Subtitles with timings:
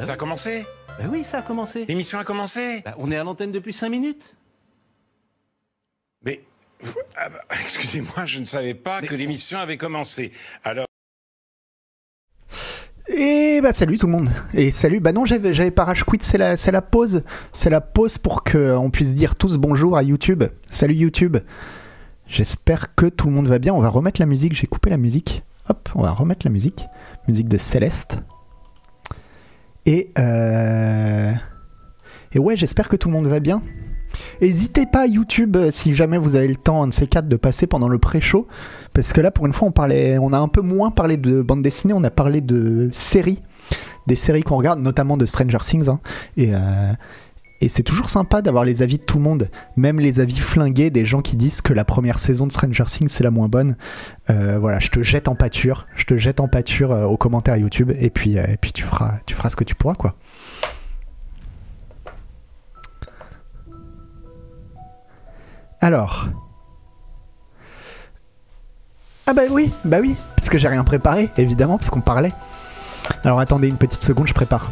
[0.00, 0.64] Bah Ça a commencé
[0.98, 1.84] Bah oui, ça a commencé.
[1.86, 4.34] L'émission a commencé Bah, on est à l'antenne depuis 5 minutes.
[6.24, 6.42] Mais,
[6.82, 10.32] vous- ah bah, excusez-moi, je ne savais pas que l'émission avait commencé.
[10.64, 10.86] Alors,
[13.08, 14.30] Et bah salut tout le monde.
[14.54, 17.22] Et salut, bah non j'avais, j'avais pas rage quit, c'est la, c'est la pause.
[17.52, 20.44] C'est la pause pour qu'on puisse dire tous bonjour à YouTube.
[20.70, 21.36] Salut YouTube.
[22.26, 23.74] J'espère que tout le monde va bien.
[23.74, 25.42] On va remettre la musique, j'ai coupé la musique.
[25.68, 26.86] Hop, on va remettre la musique.
[27.28, 28.18] Musique de Céleste.
[29.90, 31.32] Et euh...
[32.32, 33.60] Et ouais, j'espère que tout le monde va bien.
[34.40, 37.34] N'hésitez pas YouTube euh, si jamais vous avez le temps un de ces quatre de
[37.36, 38.46] passer pendant le pré-show
[38.92, 41.42] parce que là pour une fois on parlait on a un peu moins parlé de
[41.42, 43.40] bande dessinée on a parlé de séries
[44.08, 46.00] des séries qu'on regarde notamment de Stranger Things hein.
[46.36, 46.92] et euh,
[47.60, 50.90] et c'est toujours sympa d'avoir les avis de tout le monde, même les avis flingués
[50.90, 53.76] des gens qui disent que la première saison de Stranger Things c'est la moins bonne.
[54.30, 57.56] Euh, voilà, je te jette en pâture, je te jette en pâture euh, aux commentaires
[57.56, 60.14] YouTube et puis euh, et puis tu feras tu feras ce que tu pourras quoi.
[65.82, 66.28] Alors.
[69.26, 72.32] Ah bah oui, bah oui, parce que j'ai rien préparé, évidemment, parce qu'on parlait.
[73.22, 74.70] Alors attendez une petite seconde, je prépare.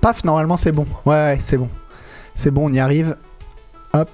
[0.00, 0.86] Paf, normalement c'est bon.
[1.06, 1.68] Ouais, ouais, c'est bon.
[2.34, 3.16] C'est bon, on y arrive.
[3.92, 4.10] Hop.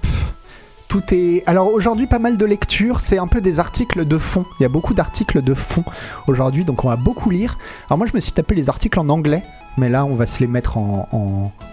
[0.87, 1.43] Tout est.
[1.45, 3.01] Alors aujourd'hui, pas mal de lectures.
[3.01, 4.45] C'est un peu des articles de fond.
[4.59, 5.83] Il y a beaucoup d'articles de fond
[6.27, 7.57] aujourd'hui, donc on va beaucoup lire.
[7.89, 9.43] Alors moi, je me suis tapé les articles en anglais,
[9.77, 11.09] mais là, on va se les mettre en.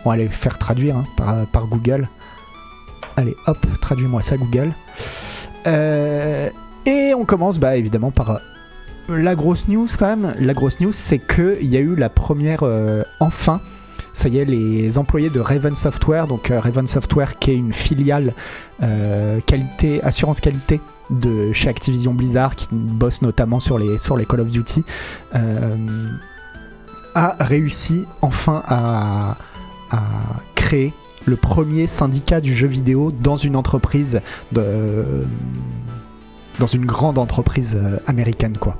[0.04, 2.08] On va les faire traduire hein, par, par Google.
[3.16, 4.72] Allez, hop, traduis-moi ça, Google.
[5.66, 6.48] Euh,
[6.86, 8.38] Et on commence, bah évidemment, par euh,
[9.08, 10.34] la grosse news quand même.
[10.40, 12.60] La grosse news, c'est qu'il y a eu la première.
[12.62, 13.60] euh, enfin
[14.12, 17.72] ça y est, les employés de Raven Software, donc euh, Raven Software qui est une
[17.72, 18.34] filiale
[18.82, 20.80] euh, qualité, assurance qualité
[21.10, 24.84] de chez Activision Blizzard, qui bosse notamment sur les, sur les Call of Duty,
[25.34, 25.76] euh,
[27.14, 29.36] a réussi enfin à,
[30.54, 30.94] créer
[31.26, 34.20] le premier syndicat du jeu vidéo dans une entreprise,
[34.52, 35.04] de,
[36.58, 38.78] dans une grande entreprise euh, américaine, quoi.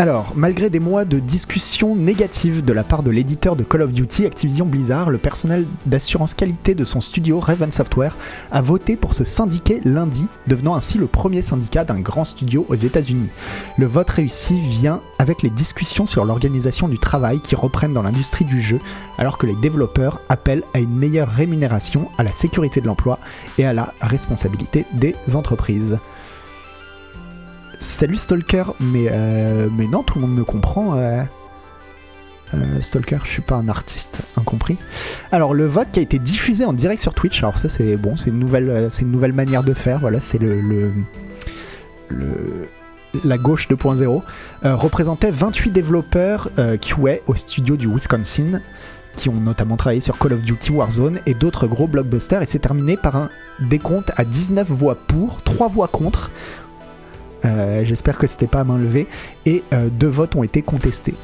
[0.00, 3.90] Alors, malgré des mois de discussions négatives de la part de l'éditeur de Call of
[3.90, 8.16] Duty, Activision Blizzard, le personnel d'assurance qualité de son studio Raven Software
[8.52, 12.76] a voté pour se syndiquer lundi, devenant ainsi le premier syndicat d'un grand studio aux
[12.76, 13.28] États-Unis.
[13.76, 18.44] Le vote réussi vient avec les discussions sur l'organisation du travail qui reprennent dans l'industrie
[18.44, 18.78] du jeu,
[19.18, 23.18] alors que les développeurs appellent à une meilleure rémunération, à la sécurité de l'emploi
[23.58, 25.98] et à la responsabilité des entreprises.
[27.80, 30.96] Salut Stalker, mais, euh, mais non, tout le monde me comprend.
[30.96, 31.22] euh.
[32.54, 34.78] Euh, Stalker, je suis pas un artiste incompris.
[35.32, 38.16] Alors le vote qui a été diffusé en direct sur Twitch, alors ça c'est bon,
[38.16, 39.98] c'est une nouvelle, c'est manière de faire.
[40.00, 40.90] Voilà, c'est le,
[43.24, 44.22] la gauche 2.0
[44.64, 46.48] euh, représentait 28 développeurs
[46.80, 48.60] QA au studio du Wisconsin
[49.18, 52.60] qui ont notamment travaillé sur Call of Duty Warzone et d'autres gros blockbusters et c'est
[52.60, 53.28] terminé par un
[53.60, 56.30] décompte à 19 voix pour, 3 voix contre.
[57.44, 59.06] Euh, J'espère que c'était pas à main levée
[59.46, 61.14] et euh, deux votes ont été contestés.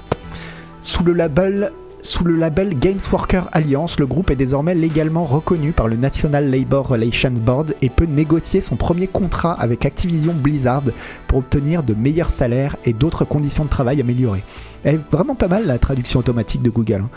[0.80, 1.72] Sous le label
[2.04, 6.50] sous le label Games Worker Alliance, le groupe est désormais légalement reconnu par le National
[6.50, 10.82] Labor Relations Board et peut négocier son premier contrat avec Activision Blizzard
[11.28, 14.44] pour obtenir de meilleurs salaires et d'autres conditions de travail améliorées.
[14.84, 17.04] Elle est vraiment pas mal la traduction automatique de Google.
[17.04, 17.10] hein.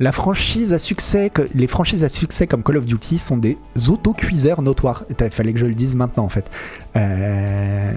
[0.00, 3.56] La franchise à succès, les franchises à succès comme Call of Duty sont des
[3.88, 5.04] autocuiseurs notoires.
[5.08, 6.50] Il fallait que je le dise maintenant en fait.
[6.96, 7.94] Euh,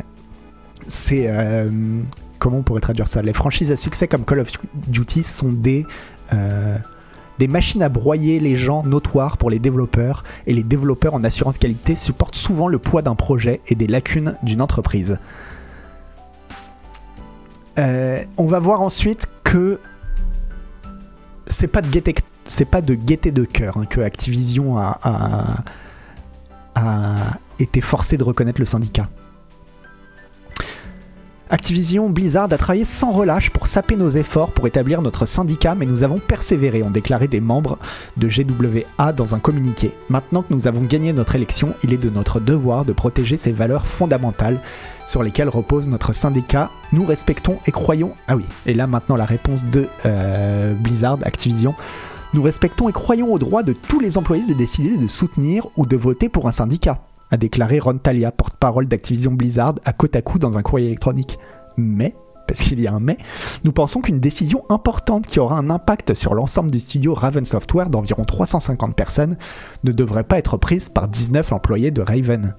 [0.87, 1.69] c'est euh,
[2.39, 3.21] comment on pourrait traduire ça?
[3.21, 4.51] Les franchises à succès comme Call of
[4.87, 5.85] Duty sont des
[6.33, 6.77] euh,
[7.39, 11.57] des machines à broyer les gens notoires pour les développeurs et les développeurs en assurance
[11.57, 15.17] qualité supportent souvent le poids d'un projet et des lacunes d'une entreprise.
[17.79, 19.79] Euh, on va voir ensuite que
[21.47, 25.63] c'est pas de gaieté, de de cœur hein, que Activision a, a-
[26.75, 27.15] a
[27.59, 29.09] été forcé de reconnaître le syndicat.
[31.51, 35.85] Activision Blizzard a travaillé sans relâche pour saper nos efforts pour établir notre syndicat, mais
[35.85, 37.77] nous avons persévéré, ont déclaré des membres
[38.15, 39.91] de GWA dans un communiqué.
[40.07, 43.51] Maintenant que nous avons gagné notre élection, il est de notre devoir de protéger ces
[43.51, 44.61] valeurs fondamentales
[45.05, 46.69] sur lesquelles repose notre syndicat.
[46.93, 48.13] Nous respectons et croyons.
[48.29, 51.75] Ah oui, et là maintenant la réponse de euh, Blizzard, Activision.
[52.33, 55.85] Nous respectons et croyons au droit de tous les employés de décider de soutenir ou
[55.85, 60.57] de voter pour un syndicat, a déclaré Ron Talia, porte-parole d'Activision Blizzard, à Kotaku dans
[60.57, 61.39] un courrier électronique.
[61.77, 62.13] Mais,
[62.47, 63.17] parce qu'il y a un mais,
[63.63, 67.89] nous pensons qu'une décision importante qui aura un impact sur l'ensemble du studio Raven Software
[67.89, 69.37] d'environ 350 personnes
[69.83, 72.55] ne devrait pas être prise par 19 employés de Raven.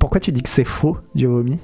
[0.00, 1.60] Pourquoi tu dis que c'est faux, Diomi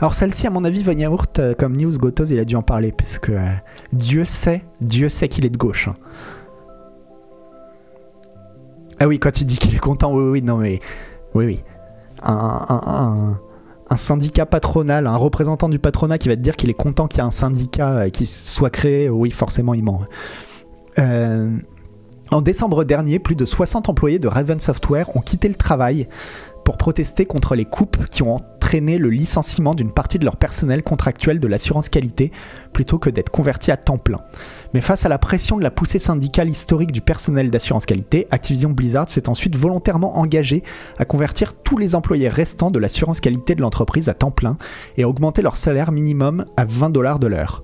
[0.00, 2.62] Alors celle-ci, à mon avis, Von Yaourt, euh, comme News Gotos, il a dû en
[2.62, 3.48] parler, parce que euh,
[3.92, 5.88] Dieu sait, Dieu sait qu'il est de gauche.
[5.88, 5.96] hein.
[9.00, 10.80] Ah oui, quand il dit qu'il est content, oui, oui, non mais...
[11.34, 11.64] Oui, oui.
[12.22, 13.36] Un,
[13.96, 17.20] syndicat patronal, un représentant du patronat qui va te dire qu'il est content qu'il y
[17.20, 20.02] ait un syndicat euh, qui soit créé, oui, forcément, il ment.
[22.30, 26.08] En décembre dernier, plus de 60 employés de Raven Software ont quitté le travail
[26.64, 28.36] pour protester contre les coupes qui ont
[28.80, 32.32] le licenciement d'une partie de leur personnel contractuel de l'assurance qualité
[32.72, 34.20] plutôt que d'être convertis à temps plein.
[34.72, 38.70] Mais face à la pression de la poussée syndicale historique du personnel d'assurance qualité, Activision
[38.70, 40.64] Blizzard s'est ensuite volontairement engagé
[40.98, 44.56] à convertir tous les employés restants de l'assurance qualité de l'entreprise à temps plein
[44.96, 47.62] et à augmenter leur salaire minimum à 20 dollars de l'heure.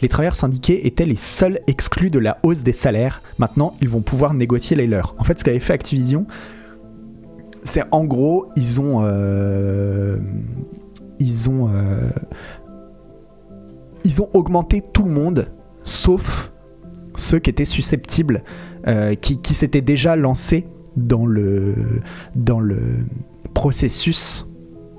[0.00, 3.22] Les travailleurs syndiqués étaient les seuls exclus de la hausse des salaires.
[3.38, 5.14] Maintenant, ils vont pouvoir négocier les leurs.
[5.18, 6.26] En fait, ce qu'avait fait Activision,
[7.66, 9.00] c'est en gros, ils ont.
[9.02, 10.18] euh,
[11.18, 11.70] ils ont.
[11.72, 12.10] euh,
[14.04, 15.48] ils ont augmenté tout le monde,
[15.82, 16.52] sauf
[17.16, 18.44] ceux qui étaient susceptibles,
[18.86, 20.66] euh, qui, qui s'étaient déjà lancés
[20.96, 21.74] dans le,
[22.36, 22.78] dans le
[23.52, 24.46] processus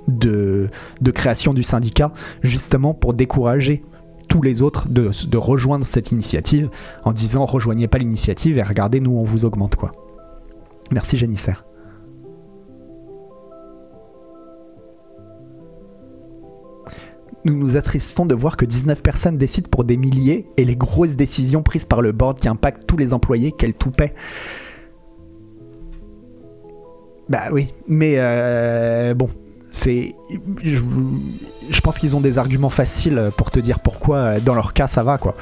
[0.10, 0.70] de,
[1.02, 2.12] de création du syndicat,
[2.42, 3.84] justement pour décourager
[4.28, 6.70] tous les autres de, de rejoindre cette initiative
[7.06, 9.92] en disant rejoignez pas l'initiative et regardez, nous on vous augmente quoi.
[10.92, 11.67] Merci Janissaire.
[17.48, 21.16] Nous nous attristons de voir que 19 personnes décident pour des milliers et les grosses
[21.16, 24.14] décisions prises par le board qui impactent tous les employés qu'elles toupaient.
[27.30, 29.30] Bah oui, mais euh, bon,
[29.72, 30.14] c'est.
[30.62, 30.82] Je,
[31.70, 34.88] je pense qu'ils ont des arguments faciles pour te dire pourquoi, euh, dans leur cas,
[34.88, 35.34] ça va quoi.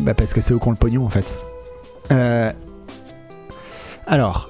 [0.00, 1.24] Bah parce que c'est eux qui ont le pognon en fait.
[2.12, 2.52] Euh,
[4.06, 4.49] alors.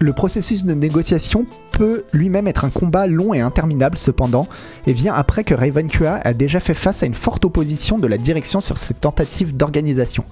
[0.00, 4.46] Le processus de négociation peut lui-même être un combat long et interminable cependant,
[4.86, 8.06] et vient après que Raven QA a déjà fait face à une forte opposition de
[8.06, 10.24] la direction sur cette tentative d'organisation.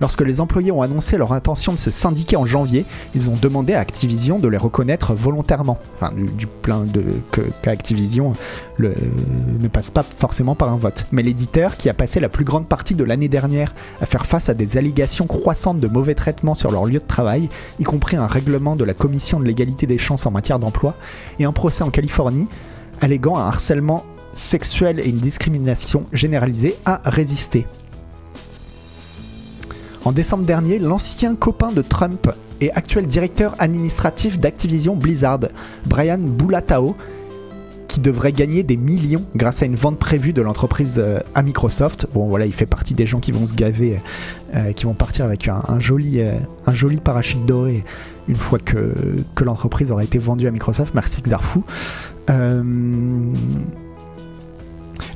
[0.00, 2.84] Lorsque les employés ont annoncé leur intention de se syndiquer en janvier,
[3.14, 5.78] ils ont demandé à Activision de les reconnaître volontairement.
[5.96, 7.02] Enfin, du, plein de
[7.62, 8.34] qu'Activision
[8.76, 8.94] le-
[9.58, 11.06] ne passe pas forcément par un vote.
[11.12, 14.48] Mais l'éditeur, qui a passé la plus grande partie de l'année dernière à faire face
[14.48, 17.48] à des allégations croissantes de mauvais traitements sur leur lieu de travail,
[17.80, 20.94] y compris un règlement de la Commission de l'égalité des chances en matière d'emploi,
[21.38, 22.48] et un procès en Californie,
[23.00, 27.66] alléguant un harcèlement sexuel et une discrimination généralisée, a résisté.
[30.06, 32.30] En décembre dernier, l'ancien copain de Trump
[32.60, 35.40] et actuel directeur administratif d'Activision Blizzard,
[35.84, 36.96] Brian Boulatao,
[37.88, 42.06] qui devrait gagner des millions grâce à une vente prévue de l'entreprise euh, à Microsoft.
[42.14, 44.00] Bon voilà, il fait partie des gens qui vont se gaver,
[44.54, 46.34] euh, qui vont partir avec un, joli, euh,
[46.66, 47.82] un joli parachute doré
[48.28, 48.94] une fois que,
[49.34, 50.94] que l'entreprise aura été vendue à Microsoft.
[50.94, 51.64] Merci Xarfou.
[52.30, 52.62] Euh,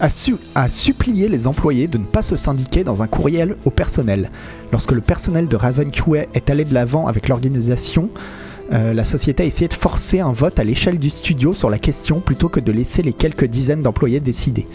[0.01, 3.71] a, su- a supplié les employés de ne pas se syndiquer dans un courriel au
[3.71, 4.31] personnel.
[4.73, 8.11] Lorsque le personnel de Raven QA est allé de l'avant avec l'organisation,
[8.73, 11.79] euh, la société a essayé de forcer un vote à l'échelle du studio sur la
[11.79, 14.67] question plutôt que de laisser les quelques dizaines d'employés décider.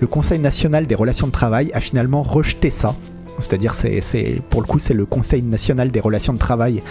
[0.00, 2.94] Le Conseil national des relations de travail a finalement rejeté ça.
[3.38, 6.82] C'est-à-dire, c'est, c'est- pour le coup, c'est le Conseil national des relations de travail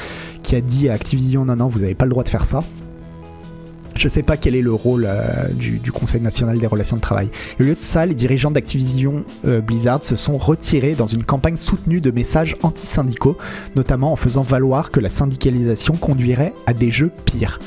[0.44, 2.64] qui a dit à Activision non, non, vous n'avez pas le droit de faire ça.
[3.98, 7.30] Je sais pas quel est le rôle euh, du, Conseil national des relations de travail.
[7.60, 11.56] Au lieu de ça, les dirigeants d'Activision euh, Blizzard se sont retirés dans une campagne
[11.56, 13.38] soutenue de messages anti-syndicaux,
[13.76, 17.60] notamment en faisant valoir que la syndicalisation conduirait à des jeux pires.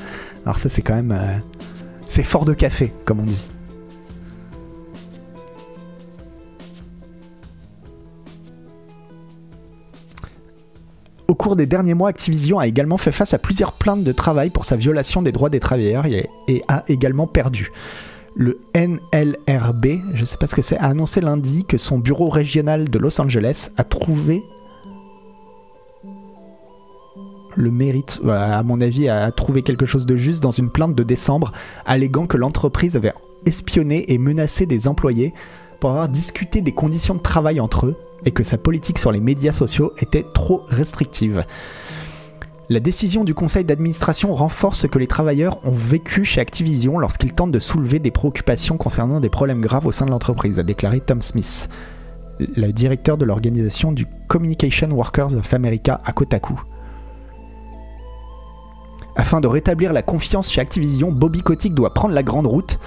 [0.45, 1.13] Alors ça, c'est quand même...
[1.13, 1.39] euh,
[2.07, 3.45] c'est fort de café, comme on dit.
[11.31, 14.49] Au cours des derniers mois, Activision a également fait face à plusieurs plaintes de travail
[14.49, 17.71] pour sa violation des droits des travailleurs et, a également perdu.
[18.35, 22.31] Le NLRB, je ne sais pas ce que c'est, a annoncé lundi que son bureau
[22.31, 24.43] régional de Los Angeles a trouvé
[27.57, 30.95] le mérite, euh, à mon avis, a trouvé quelque chose de juste dans une plainte
[30.95, 31.53] de décembre,
[31.85, 33.13] alléguant que l'entreprise avait
[33.45, 35.35] espionné et menacé des employés
[35.81, 39.21] pour avoir discuté des conditions de travail entre eux et que sa politique sur les
[39.21, 41.45] médias sociaux était trop restrictive.
[42.71, 47.33] La décision du conseil d'administration renforce ce que les travailleurs ont vécu chez Activision lorsqu'ils
[47.33, 51.01] tentent de soulever des préoccupations concernant des problèmes graves au sein de l'entreprise, a déclaré
[51.01, 51.71] Tom Smith,
[52.39, 56.61] le directeur de l'organisation du Communication Workers of America à Kotaku.
[59.17, 62.79] Afin de rétablir la confiance chez Activision, Bobby Kotick doit prendre la grande route.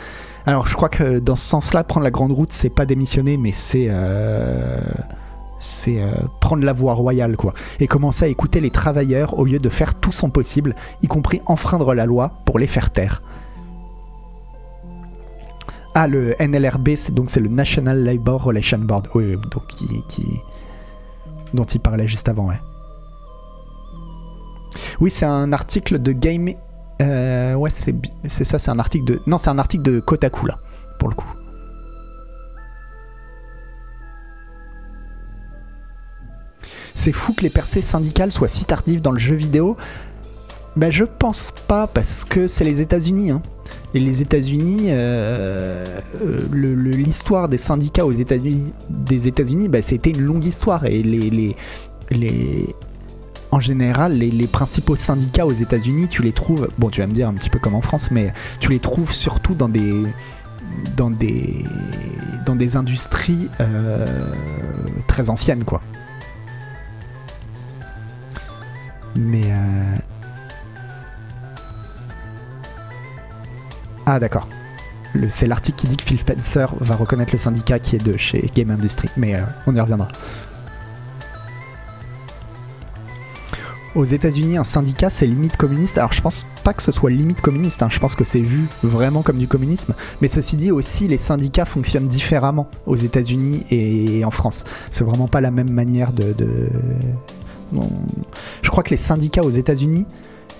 [0.45, 3.51] Alors je crois que dans ce sens-là, prendre la grande route, c'est pas démissionner, mais
[3.51, 4.79] c'est euh,
[5.87, 7.53] euh, prendre la voie royale, quoi.
[7.79, 11.41] Et commencer à écouter les travailleurs au lieu de faire tout son possible, y compris
[11.45, 13.21] enfreindre la loi pour les faire taire.
[15.93, 20.39] Ah, le NLRB, c'est donc c'est le National Labor Relations Board, oui, donc qui, qui-
[21.53, 22.59] dont il parlait juste avant, ouais.
[25.01, 26.49] Oui, c'est un article de Game.
[27.01, 27.95] Euh, ouais, c'est
[28.27, 29.19] c'est ça, c'est un article de.
[29.27, 30.59] Non, c'est un article de Kotaku là,
[30.99, 31.27] pour le coup.
[36.93, 39.77] C'est fou que les percées syndicales soient si tardives dans le jeu vidéo.
[40.75, 43.31] Ben, je pense pas parce que c'est les États-Unis.
[43.31, 43.41] Hein.
[43.93, 50.11] Et les États-Unis, euh, euh, le- l'histoire des syndicats aux États-Unis, des États-Unis, ben, c'était
[50.11, 51.55] une longue histoire et les, les-
[53.51, 57.27] en général, les, principaux syndicats aux États-Unis, tu les trouves, bon, tu vas me dire
[57.27, 60.03] un petit peu comme en France, mais tu les trouves surtout dans des
[60.95, 61.63] dans des
[62.45, 64.07] dans des industries euh,
[65.07, 65.81] très anciennes, quoi.
[69.15, 69.95] Mais euh,
[74.05, 74.47] ah d'accord.
[75.29, 78.49] C'est l'article qui dit que Phil Spencer va reconnaître le syndicat qui est de chez
[78.55, 80.07] Game Industry, mais euh, on y reviendra.
[83.93, 85.97] Aux États-Unis, un syndicat, c'est limite communiste.
[85.97, 87.83] Alors, je pense pas que ce soit limite communiste.
[87.83, 87.89] hein.
[87.89, 89.93] Je pense que c'est vu vraiment comme du communisme.
[90.21, 94.63] Mais ceci dit, aussi, les syndicats fonctionnent différemment aux États-Unis et en France.
[94.89, 96.33] C'est vraiment pas la même manière de.
[98.61, 100.05] Je crois que les syndicats aux États-Unis,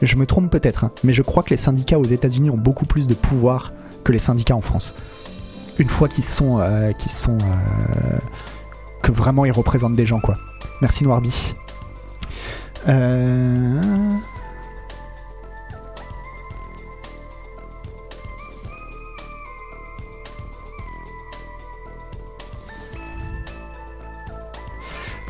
[0.02, 2.86] je me trompe peut-être, hein, mais je crois que les syndicats aux États-Unis ont beaucoup
[2.86, 3.72] plus de pouvoir
[4.04, 4.96] que les syndicats en France.
[5.78, 8.18] Une fois qu'ils sont, euh, qu'ils sont, euh,
[9.04, 10.36] que vraiment ils représentent des gens, quoi.
[10.82, 11.54] Merci Noirby.
[12.88, 14.31] Euh...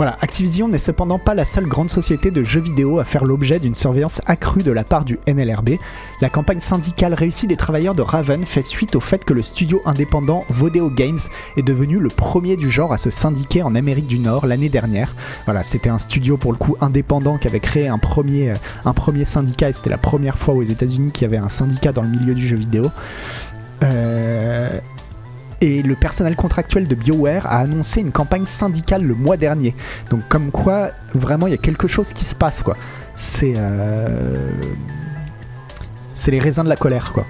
[0.01, 3.59] Voilà, Activision n'est cependant pas la seule grande société de jeux vidéo à faire l'objet
[3.59, 5.73] d'une surveillance accrue de la part du NLRB.
[6.21, 9.79] La campagne syndicale réussie des travailleurs de Raven fait suite au fait que le studio
[9.85, 11.19] indépendant Vodeo Games
[11.55, 15.13] est devenu le premier du genre à se syndiquer en Amérique du Nord l'année dernière.
[15.45, 18.55] Voilà, c'était un studio pour le coup indépendant qui avait créé un premier, euh,
[18.85, 21.91] un premier syndicat et c'était la première fois aux États-Unis qu'il y avait un syndicat
[21.91, 22.87] dans le milieu du jeu vidéo.
[23.83, 24.79] Euh,
[25.61, 29.75] et le personnel contractuel de BioWare a annoncé une campagne syndicale le mois dernier.
[30.09, 32.75] Donc comme quoi, vraiment, il y a quelque chose qui se passe, quoi.
[33.15, 33.53] C'est...
[33.55, 34.51] euh,
[36.13, 37.25] C'est les raisins de la colère, quoi.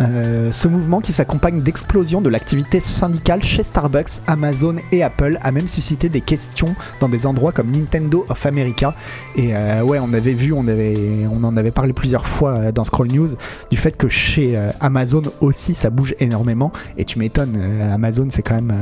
[0.00, 5.52] Euh, ce mouvement qui s'accompagne d'explosion de l'activité syndicale chez Starbucks, Amazon et Apple a
[5.52, 8.94] même suscité des questions dans des endroits comme Nintendo of America.
[9.36, 10.64] Et euh, ouais, on avait vu, on,
[11.44, 13.30] en avait parlé plusieurs fois euh, dans Scroll News,
[13.70, 16.72] du fait que chez Amazon aussi ça bouge énormément.
[16.96, 17.56] Et tu m'étonnes,
[17.92, 18.74] Amazon c'est quand même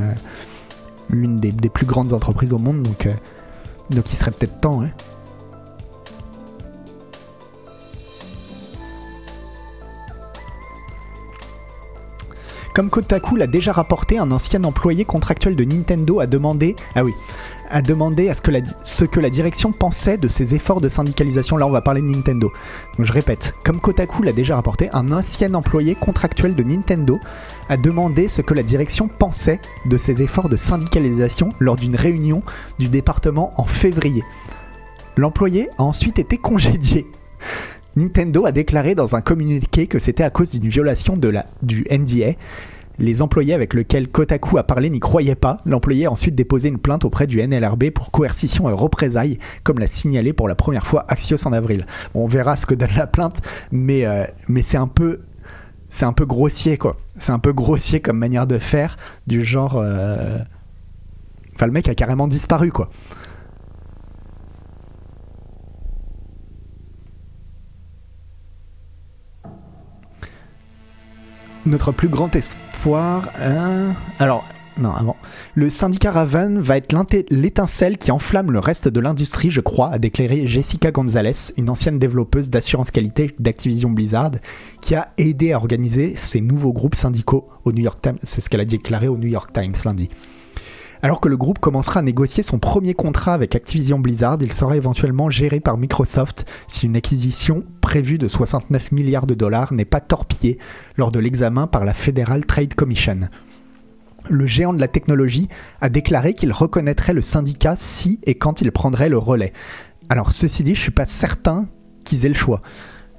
[1.10, 3.08] l'une des, plus grandes entreprises au monde, donc,
[3.90, 4.82] donc il serait peut-être temps.
[4.82, 4.90] hein.
[12.74, 17.12] Comme Kotaku l'a déjà rapporté, un ancien employé contractuel de Nintendo a demandé, ah oui,
[17.68, 18.40] a demandé à ce
[19.04, 21.58] que, la, direction pensait de ses efforts de syndicalisation.
[21.58, 22.50] Là, on va parler de Nintendo.
[22.98, 27.20] Je répète, comme Kotaku l'a déjà rapporté, un ancien employé contractuel de Nintendo
[27.68, 32.42] a demandé ce que la direction pensait de ses efforts de syndicalisation lors d'une réunion
[32.78, 34.24] du département en février.
[35.18, 37.06] L'employé a ensuite été congédié.
[37.96, 41.86] Nintendo a déclaré dans un communiqué que c'était à cause d'une violation de la, du
[41.90, 42.32] NDA.
[42.98, 45.60] Les employés avec lesquels Kotaku a parlé n'y croyaient pas.
[45.64, 49.86] L'employé a ensuite déposé une plainte auprès du NLRB pour coercition et représailles, comme l'a
[49.86, 51.86] signalé pour la première fois Axios en avril.
[52.14, 53.40] On verra ce que donne la plainte,
[53.72, 55.20] mais, euh, mais c'est un peu
[55.88, 56.96] c'est un peu grossier quoi.
[57.18, 58.96] C'est un peu grossier comme manière de faire,
[59.26, 59.76] du genre.
[59.76, 60.38] euh,
[61.54, 62.88] Enfin, le mec a carrément disparu quoi.
[71.64, 73.30] Notre plus grand espoir.
[73.38, 74.44] hein Alors,
[74.78, 75.16] Non, avant.
[75.54, 76.94] Le syndicat Raven va être
[77.30, 81.98] l'étincelle qui enflamme le reste de l'industrie, je crois, a déclaré Jessica Gonzalez, une ancienne
[81.98, 84.32] développeuse d'assurance qualité d'Activision Blizzard,
[84.80, 88.18] qui a aidé à organiser ces nouveaux groupes syndicaux au New York Times.
[88.22, 90.08] C'est ce qu'elle a déclaré au New York Times lundi.
[91.04, 94.76] Alors que le groupe commencera à négocier son premier contrat avec Activision Blizzard, il sera
[94.76, 99.98] éventuellement géré par Microsoft si une acquisition prévue de 69 milliards de dollars n'est pas
[99.98, 100.58] torpillée
[100.96, 103.18] lors de l'examen par la Federal Trade Commission.
[104.30, 105.48] Le géant de la technologie
[105.80, 109.52] a déclaré qu'il reconnaîtrait le syndicat si et quand il prendrait le relais.
[110.08, 111.66] Alors ceci dit, je suis pas certain
[112.04, 112.62] qu'ils aient le choix.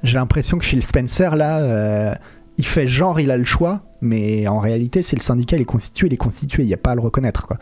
[0.03, 2.15] J'ai l'impression que Phil Spencer là, euh,
[2.57, 5.65] il fait genre il a le choix, mais en réalité c'est le syndicat, il est
[5.65, 7.53] constitué, il est constitué, il n'y a pas à le reconnaître.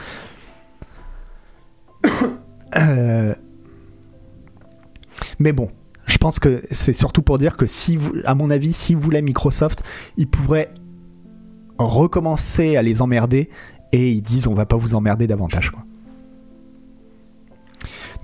[2.78, 3.36] Euh,
[5.40, 5.70] Mais bon,
[6.06, 9.84] je pense que c'est surtout pour dire que si à mon avis, si voulez Microsoft,
[10.16, 10.74] ils pourraient
[11.78, 13.50] recommencer à les emmerder
[13.92, 15.74] et ils disent on va pas vous emmerder davantage.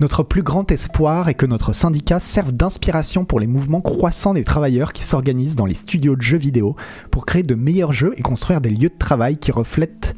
[0.00, 4.44] Notre plus grand espoir est que notre syndicat serve d'inspiration pour les mouvements croissants des
[4.44, 6.76] travailleurs qui s'organisent dans les studios de jeux vidéo
[7.10, 10.14] pour créer de meilleurs jeux et construire des lieux de travail qui reflètent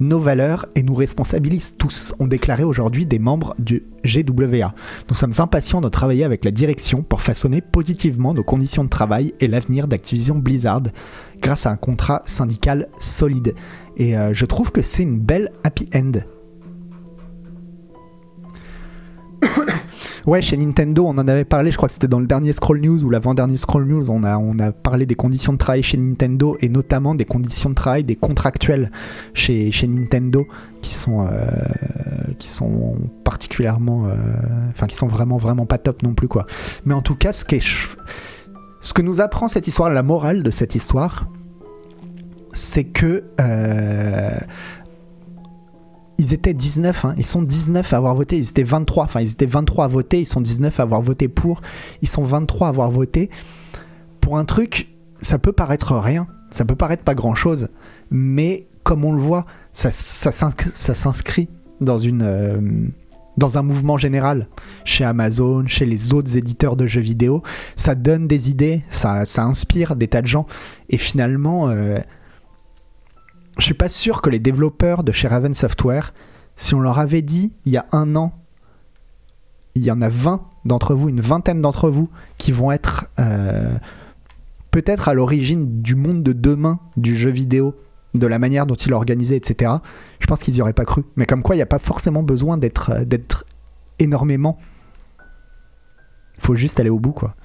[0.00, 4.74] nos valeurs et nous responsabilisent tous, ont déclaré aujourd'hui des membres du GWA.
[5.08, 9.34] Nous sommes impatients de travailler avec la direction pour façonner positivement nos conditions de travail
[9.38, 10.82] et l'avenir d'Activision Blizzard
[11.40, 13.54] grâce à un contrat syndical solide.
[13.96, 16.12] Et euh, je trouve que c'est une belle happy end.
[20.26, 22.80] Ouais, chez Nintendo, on en avait parlé, je crois que c'était dans le dernier Scroll
[22.80, 25.96] News ou l'avant-dernier Scroll News, on a, on a parlé des conditions de travail chez
[25.96, 28.90] Nintendo et notamment des conditions de travail des contractuels
[29.34, 30.46] chez, chez Nintendo
[30.82, 31.40] qui sont, euh,
[32.38, 34.06] qui sont particulièrement.
[34.06, 34.14] euh,
[34.70, 36.46] Enfin, qui sont vraiment, vraiment pas top non plus, quoi.
[36.84, 37.66] Mais en tout cas, ce, qui est
[38.80, 41.26] ce que nous apprend cette histoire, la morale de cette histoire,
[42.52, 43.24] c'est que.
[43.40, 44.38] euh,
[46.20, 47.14] ils étaient 19, hein.
[47.16, 50.20] ils sont 19 à avoir voté, ils étaient 23, enfin ils étaient 23 à voter,
[50.20, 51.62] ils sont 19 à avoir voté pour,
[52.02, 53.30] ils sont 23 à avoir voté.
[54.20, 54.88] Pour un truc,
[55.22, 57.68] ça peut paraître rien, ça peut paraître pas grand chose,
[58.10, 61.48] mais comme on le voit, ça, s'inscrit
[61.80, 62.60] euh,
[63.38, 64.48] dans un mouvement général,
[64.84, 67.42] chez Amazon, chez les autres éditeurs de jeux vidéo,
[67.76, 70.46] ça donne des idées, ça, ça inspire des tas de gens,
[70.90, 71.98] et finalement, euh,
[73.60, 76.14] je suis pas sûr que les développeurs de chez Raven Software,
[76.56, 78.32] si on leur avait dit il y a un an,
[79.74, 83.76] il y en a 20 d'entre vous, une vingtaine d'entre vous, qui vont être euh,
[84.70, 87.76] peut-être à l'origine du monde de demain du jeu vidéo,
[88.14, 89.74] de la manière dont il est organisé, etc.
[90.18, 91.04] Je pense qu'ils y auraient pas cru.
[91.16, 93.44] Mais comme quoi, il n'y a pas forcément besoin d'être euh, d'être
[93.98, 94.58] énormément.
[96.38, 97.36] Il faut juste aller au bout, quoi.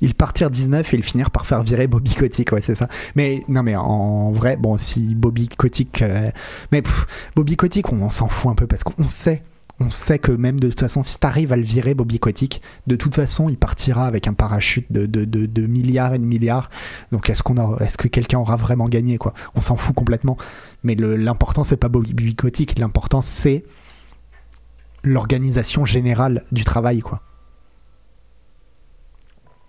[0.00, 2.88] Ils partirent 19 et ils finirent par faire virer Bobby Kotick, ouais, c'est ça.
[3.14, 6.02] Mais non, mais en vrai, bon, si Bobby Kotick.
[6.02, 6.30] euh,
[6.72, 9.42] mais pff, Bobby Kotick, on, s'en fout un peu parce qu'on sait.
[9.80, 12.94] On sait que même de toute façon, si t'arrives à le virer, Bobby Kotick, de
[12.94, 16.70] toute façon, il partira avec un parachute de, de, de- milliards et de milliards.
[17.10, 19.34] Donc, est-ce qu'on est-ce que quelqu'un aura vraiment gagné, quoi?
[19.56, 20.36] On s'en fout complètement.
[20.84, 22.78] Mais l'important, c'est pas Bobby Kotick.
[22.78, 23.64] L'important, c'est
[25.02, 27.20] l'organisation générale du travail, quoi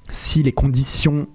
[0.09, 1.27] si les conditions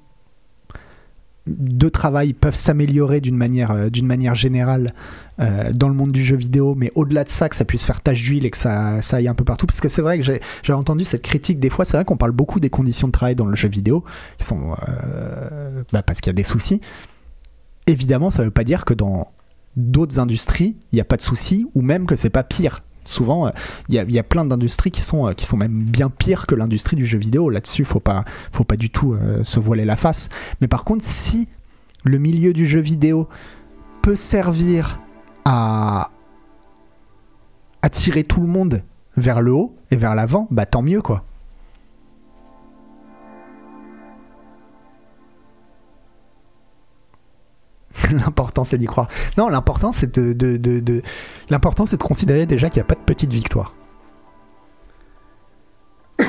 [1.46, 4.94] de travail peuvent s'améliorer d'une manière, euh, générale
[5.40, 8.00] euh, dans le monde du jeu vidéo, mais au-delà de ça, que ça puisse faire
[8.00, 9.66] tache d'huile et que ça, aille un peu partout.
[9.66, 12.16] Parce que c'est vrai que j'ai, j'ai entendu cette critique des fois, c'est vrai qu'on
[12.16, 14.04] parle beaucoup des conditions de travail dans le jeu vidéo,
[14.38, 16.80] qui sont, euh, bah, parce qu'il y a des soucis.
[17.86, 19.32] Évidemment, ça ne veut pas dire que dans
[19.76, 22.82] d'autres industries, il n'y a pas de soucis, ou même que c'est pas pire.
[23.10, 23.50] Souvent, euh,
[23.88, 26.08] il y, a, il y a plein d'industries qui sont, euh, qui sont même bien
[26.08, 27.50] pires que l'industrie du jeu vidéo.
[27.50, 30.28] Là-dessus, faut pas, faut pas du tout euh, se voiler la face.
[30.60, 31.48] Mais par contre, si
[32.04, 33.28] le milieu du jeu vidéo
[34.02, 35.00] peut servir
[35.44, 36.10] à
[37.82, 38.82] attirer tout le monde
[39.16, 41.24] vers le haut et vers l'avant, bah tant mieux quoi.
[48.12, 49.08] l'important c'est d'y croire.
[49.36, 51.02] Non, l'important c'est de, de,
[51.86, 53.74] c'est de considérer déjà qu'il n'y a pas de petite victoire.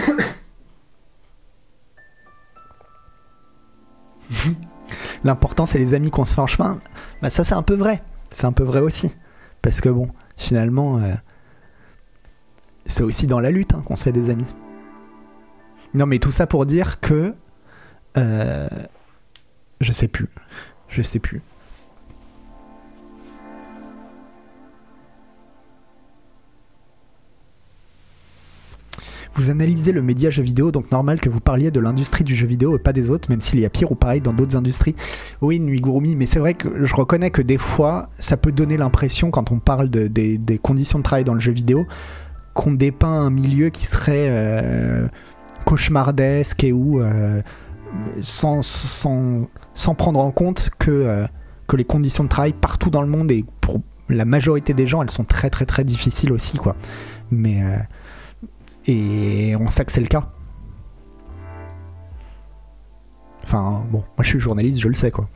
[5.23, 6.79] L'important c'est les amis qu'on se fait en chemin.
[7.21, 8.01] Bah ça c'est un peu vrai.
[8.31, 9.13] C'est un peu vrai aussi.
[9.61, 11.13] Parce que bon, finalement, euh,
[12.85, 14.47] c'est aussi dans la lutte hein, qu'on se fait des amis.
[15.93, 17.35] Non mais tout ça pour dire que...
[18.17, 18.67] euh,
[19.81, 20.29] je sais plus.
[20.87, 21.41] Je sais plus.
[29.33, 32.45] Vous analysez le média jeu vidéo, donc normal que vous parliez de l'industrie du jeu
[32.47, 34.93] vidéo et pas des autres, même s'il y a pire ou pareil dans d'autres industries.
[35.41, 39.31] Oui, Nuigurumi, mais c'est vrai que je reconnais que des fois, ça peut donner l'impression,
[39.31, 41.85] quand on parle de- des, conditions de travail dans le jeu vidéo,
[42.53, 45.07] qu'on dépeint un milieu qui serait euh,
[45.65, 47.41] cauchemardesque et où, euh,
[48.19, 51.25] sans, sans, sans prendre en compte que, euh,
[51.67, 55.01] que les conditions de travail partout dans le monde et pour la majorité des gens,
[55.01, 56.75] elles sont très très très difficiles aussi, quoi.
[57.31, 57.63] Mais
[58.91, 60.29] et on sait que c'est le cas.
[63.43, 65.29] Enfin, bon, moi je suis journaliste, je le sais, quoi.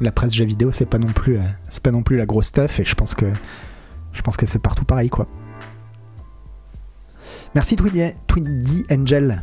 [0.00, 2.46] La presse jeux vidéo, c'est pas non plus, euh, c'est pas non plus la grosse
[2.46, 3.26] stuff, et je pense que,
[4.12, 5.26] je pense que c'est partout pareil, quoi.
[7.54, 9.42] Merci Tweedy Angel.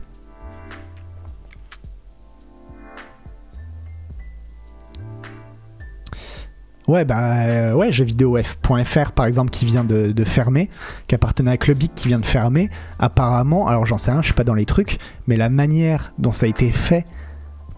[6.87, 10.69] Ouais, bah euh, ouais, jeuxvideof.fr par exemple qui vient de, fermer,
[11.07, 12.69] qui appartenait à Clubic qui vient de fermer.
[12.99, 16.31] Apparemment, alors j'en sais rien, je suis pas dans les trucs, mais la manière dont
[16.31, 17.05] ça a été fait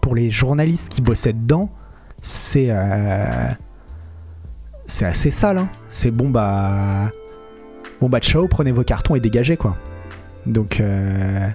[0.02, 1.70] pour les journalistes qui bossaient dedans,
[2.20, 3.48] c'est euh,
[4.84, 5.58] c'est assez sale.
[5.58, 5.68] Hein.
[5.88, 7.10] C'est bon bah
[8.02, 9.78] bon bah ciao, prenez vos cartons et dégagez quoi.
[10.44, 11.48] Donc euh,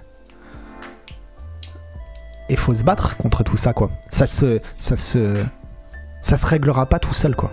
[2.49, 3.91] et faut se battre contre tout ça quoi.
[4.09, 5.35] Ça se ça se
[6.23, 7.51] ça se réglera pas tout seul quoi.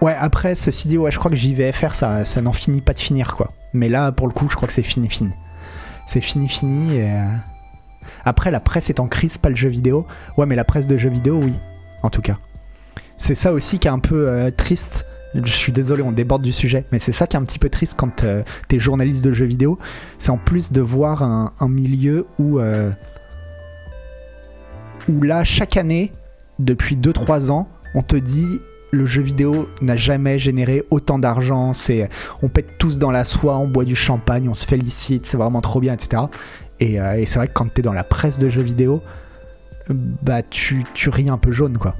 [0.00, 2.98] Ouais, après, ceci dit, ouais, je crois que JVFR, ça, ça n'en finit pas de
[2.98, 3.48] finir, quoi.
[3.72, 5.32] Mais là, pour le coup, je crois que c'est fini, fini.
[6.08, 6.96] C'est fini, fini.
[6.96, 7.08] Et...
[7.08, 7.28] euh,
[8.24, 10.04] Après, la presse est en crise, pas le jeu vidéo.
[10.36, 11.54] Ouais, mais la presse de jeux vidéo, oui,
[12.02, 12.36] en tout cas.
[13.16, 15.06] C'est ça aussi qui est un peu euh, triste.
[15.34, 17.70] Je suis désolé, on déborde du sujet, mais c'est ça qui est un petit peu
[17.70, 19.78] triste quand euh, t'es journaliste de jeux vidéo.
[20.18, 22.90] C'est en plus de voir un, milieu où, euh,
[25.08, 26.12] où là, chaque année,
[26.58, 31.72] depuis 2-3 ans, on te dit le jeu vidéo n'a jamais généré autant d'argent.
[31.72, 32.10] C'est,
[32.42, 35.62] on pète tous dans la soie, on boit du champagne, on se félicite, c'est vraiment
[35.62, 36.24] trop bien, etc.
[36.78, 39.02] Et, euh, et c'est vrai que quand t'es dans la presse de jeux vidéo,
[39.88, 41.94] bah tu, tu ris un peu jaune, quoi.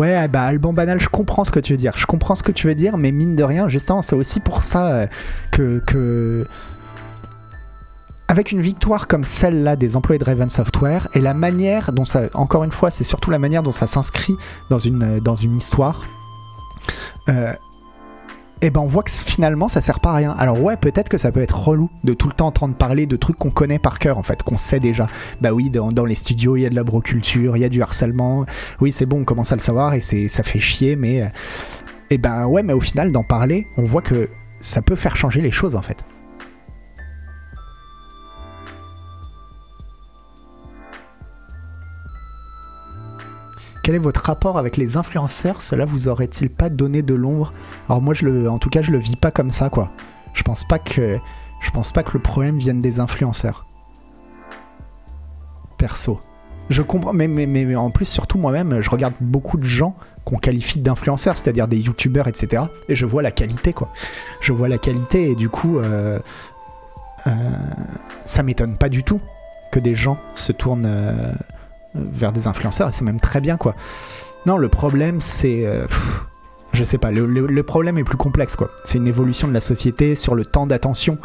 [0.00, 1.92] Ouais, bah Alban Banal, je comprends ce que tu veux dire.
[1.94, 4.62] Je comprends ce que tu veux dire, mais mine de rien, justement, c'est aussi pour
[4.62, 5.06] ça euh,
[5.52, 6.46] que.
[8.26, 12.30] Avec une victoire comme celle-là des employés de Raven Software, et la manière dont ça.
[12.32, 14.36] Encore une fois, c'est surtout la manière dont ça s'inscrit
[14.70, 16.02] dans une, dans une histoire.
[17.28, 17.52] Euh,
[18.62, 20.34] et ben on voit que finalement ça sert pas à rien.
[20.38, 23.16] Alors ouais, peut-être que ça peut être relou de tout le temps entendre parler de
[23.16, 25.08] trucs qu'on connaît par cœur en fait, qu'on sait déjà.
[25.40, 27.82] Bah oui, dans, les studios il y a de la broculture, il y a du
[27.82, 28.44] harcèlement.
[28.80, 31.28] Oui, c'est bon, on commence à le savoir et c'est ça fait chier, mais euh,
[32.10, 34.28] et ben ouais, mais au final d'en parler, on voit que
[34.60, 36.04] ça peut faire changer les choses en fait.
[43.82, 45.62] Quel est votre rapport avec les influenceurs?
[45.62, 47.52] Cela vous aurait-il pas donné de l'ombre?
[47.88, 49.90] Alors moi, je le, en tout cas, je le vis pas comme ça, quoi.
[50.34, 51.18] Je pense pas que,
[51.60, 53.66] je pense pas que le problème vienne des influenceurs.
[55.78, 56.20] Perso,
[56.68, 61.38] je comprends, mais, en plus, surtout moi-même, je regarde beaucoup de gens qu'on qualifie d'influenceurs,
[61.38, 62.64] c'est-à-dire des youtubeurs, etc.
[62.88, 63.90] Et je vois la qualité, quoi.
[64.40, 66.20] Je vois la qualité, et du coup, euh,
[67.26, 67.30] euh,
[68.26, 69.22] ça m'étonne pas du tout
[69.72, 70.84] que des gens se tournent.
[70.86, 71.32] euh,
[71.94, 73.74] vers des influenceurs et c'est même très bien quoi.
[74.46, 75.86] Non, le problème c'est euh,
[76.72, 78.70] je sais pas, le, problème est plus complexe quoi.
[78.84, 81.18] C'est une évolution de la société sur le temps d'attention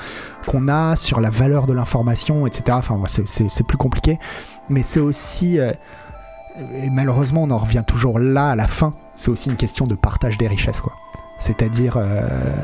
[0.47, 2.63] qu'on a, sur la valeur de l'information, etc.
[2.71, 4.17] Enfin, c'est plus compliqué,
[4.69, 5.71] mais c'est aussi euh,
[6.82, 8.93] et malheureusement on en revient toujours là à la fin.
[9.15, 10.93] C'est aussi une question de partage des richesses quoi.
[11.38, 12.56] C'est-à-dire euh,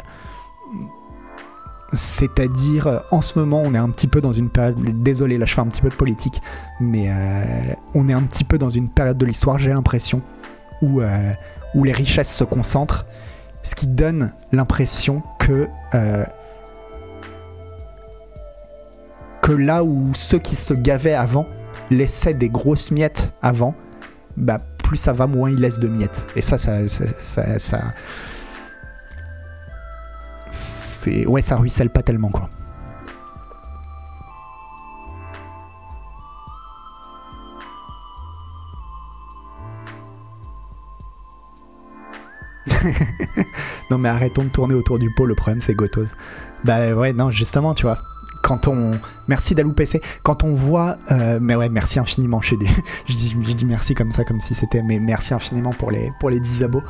[1.93, 4.77] c'est-à-dire, euh, en ce moment, on est un petit peu dans une période.
[5.03, 6.41] Désolé, là, je fais un petit peu de politique,
[6.79, 10.21] mais euh, on est un petit peu dans une période de l'histoire, j'ai l'impression,
[10.81, 11.31] où, euh,
[11.83, 13.05] les richesses se concentrent,
[13.63, 15.67] ce qui donne l'impression que.
[19.53, 21.45] là où ceux qui se gavaient avant
[21.89, 23.75] laissaient des grosses miettes avant,
[24.37, 26.25] bah plus ça va, moins ils laissent de miettes.
[26.35, 27.93] Et ça- ça-
[31.07, 32.49] ouais ça ruisselle pas tellement quoi
[43.89, 46.07] non mais arrêtons de tourner autour du pot le problème c'est Gotos
[46.63, 47.97] bah ouais non justement tu vois
[48.41, 48.91] quand on.
[49.27, 50.01] Merci Dalou PC.
[50.23, 50.97] Quand on voit.
[51.11, 52.41] euh, mais ouais, merci infiniment.
[52.41, 52.67] Je, dis,
[53.07, 54.81] je dis merci comme ça, comme si c'était.
[54.81, 56.83] Mais merci infiniment pour les, pour les 10 abos.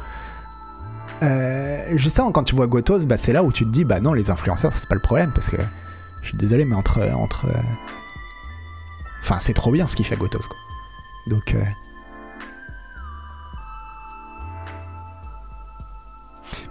[1.23, 4.13] Euh, justement, quand tu vois Gotos, bah, c'est là où tu te dis, bah non,
[4.13, 5.31] les influenceurs, c'est pas le problème.
[5.34, 5.57] Parce que.
[6.21, 7.01] Je suis désolé, mais entre.
[7.15, 7.47] entre
[9.21, 10.57] Enfin, c'est trop bien ce qu'il fait Gotos, quoi.
[11.27, 11.53] Donc.
[11.55, 11.63] euh,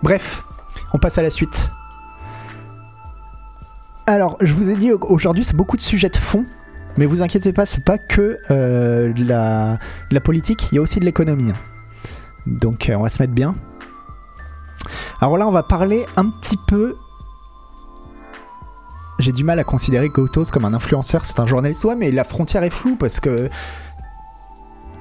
[0.02, 0.44] Bref,
[0.94, 1.70] on passe à la suite.
[4.06, 6.44] Alors, je vous ai dit aujourd'hui, c'est beaucoup de sujets de fond,
[6.96, 9.78] mais vous inquiétez pas, c'est pas que euh, de la,
[10.10, 11.52] la politique, il y a aussi de l'économie.
[12.46, 13.54] Donc, on va se mettre bien.
[15.20, 16.96] Alors là, on va parler un petit peu.
[19.18, 21.84] J'ai du mal à considérer Gotos comme un influenceur, c'est un journaliste.
[21.84, 23.50] Ouais, mais la frontière est floue parce que.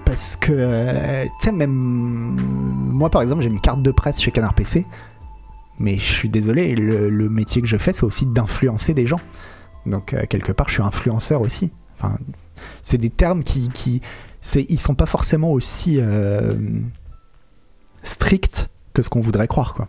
[0.06, 0.52] Parce que.
[0.54, 1.72] euh, tu sais, même.
[1.72, 4.86] Moi, par exemple, j'ai une carte de presse chez Canard PC.
[5.80, 9.22] Mais je suis désolé, le, métier que je fais, c'est aussi d'influencer des gens.
[9.86, 11.72] Donc, euh, quelque part, je suis influenceur aussi.
[11.98, 12.18] Enfin,
[12.82, 13.70] c'est des termes qui.
[13.70, 14.02] qui
[14.42, 16.52] c'est, ils sont pas forcément aussi euh,
[18.04, 19.88] stricts que ce qu'on voudrait croire, quoi.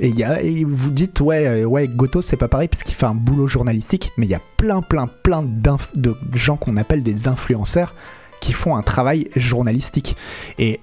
[0.00, 3.06] Et, y a, vous dites, ouais, euh, ouais Goto, c'est pas pareil parce qu'il fait
[3.06, 7.26] un boulot journalistique, mais il y a plein, plein, plein de gens qu'on appelle des
[7.26, 7.94] influenceurs
[8.40, 10.16] qui font un travail journalistique.
[10.58, 10.78] Et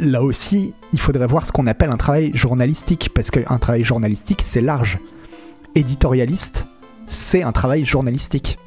[0.00, 4.40] là aussi, il faudrait voir ce qu'on appelle un travail journalistique, parce qu'un travail journalistique,
[4.44, 4.98] c'est large.
[5.74, 6.66] Éditorialiste,
[7.06, 8.58] c'est un travail journalistique.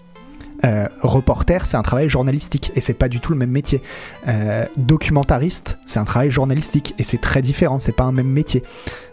[0.64, 3.82] Euh, reporter, c'est un travail journalistique, et c'est pas du tout le même métier.
[4.28, 8.64] Euh, documentariste, c'est un travail journalistique, et c'est très différent, c'est pas un même métier.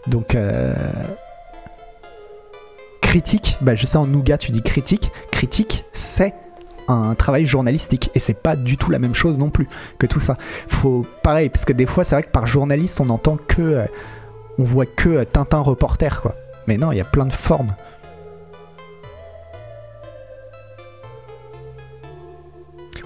[0.07, 0.73] Donc, euh,
[3.01, 5.11] critique, bah, je sais en nougat, tu dis critique.
[5.31, 6.35] Critique, c'est
[6.87, 9.67] un travail journalistique et c'est pas du tout la même chose non plus
[9.99, 10.37] que tout ça.
[10.67, 13.85] Faut pareil parce que des fois c'est vrai que par journaliste on entend que
[14.57, 16.35] on voit que Tintin reporter quoi.
[16.67, 17.75] Mais non, il y a plein de formes.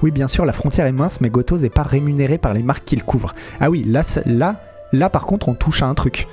[0.01, 2.85] Oui, bien sûr, la frontière est mince, mais Gotos n'est pas rémunéré par les marques
[2.85, 3.33] qu'il couvre.
[3.59, 4.55] Ah oui, là, là,
[4.91, 6.27] là, par contre, on touche à un truc.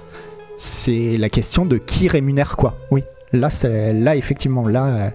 [0.57, 2.77] C'est la question de qui rémunère quoi.
[2.91, 3.49] Oui, là,
[3.95, 4.87] là effectivement, là.
[4.87, 5.11] euh,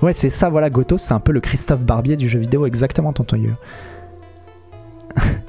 [0.00, 3.12] Ouais, c'est ça, voilà, Gotos, c'est un peu le Christophe Barbier du jeu vidéo, exactement,
[3.12, 3.42] tonton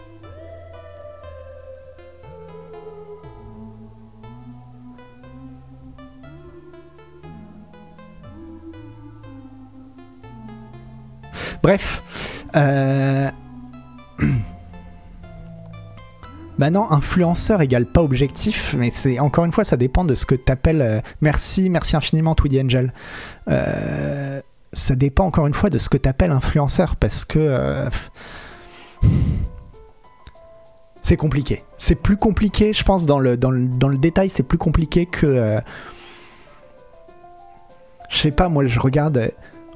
[11.62, 12.45] Bref.
[12.56, 13.30] Euh...
[16.60, 20.26] Bah non, influenceur égale pas objectif, mais c'est encore une fois, ça dépend de ce
[20.26, 20.82] que t'appelles.
[20.82, 22.91] euh, Merci, merci infiniment, Tweedy Angel.
[23.50, 24.41] Euh,
[24.74, 27.89] ça dépend encore une fois de ce que t'appelles influenceur, parce que euh,
[31.02, 31.63] c'est compliqué.
[31.78, 35.62] C'est plus compliqué, je pense, dans le, dans le, détail, c'est plus compliqué que.
[38.10, 39.32] je sais pas, moi, je regarde.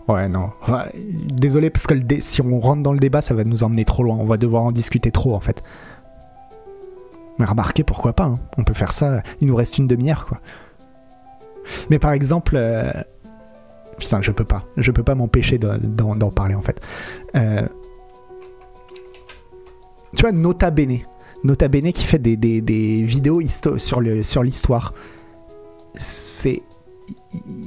[0.07, 0.49] Ouais, non.
[0.95, 4.17] Désolé, parce que si on rentre dans le débat, ça va nous emmener trop loin.
[4.19, 5.63] On va devoir en discuter trop, en fait.
[7.39, 8.39] Mais remarquez, pourquoi pas hein.
[8.57, 9.23] On peut faire ça.
[9.41, 10.39] Il nous reste une demi-heure, quoi.
[11.89, 12.53] Mais par exemple.
[12.57, 12.91] euh,
[13.97, 14.63] Putain, je peux pas.
[14.75, 16.81] Je peux pas m'empêcher de- d'en parler, en fait.
[17.35, 17.67] Euh,
[20.15, 20.99] Tu vois, Nota Bene.
[21.43, 23.41] Nota Bene qui fait des, des- des vidéos
[23.77, 24.93] sur l'histoire.
[25.95, 26.61] C'est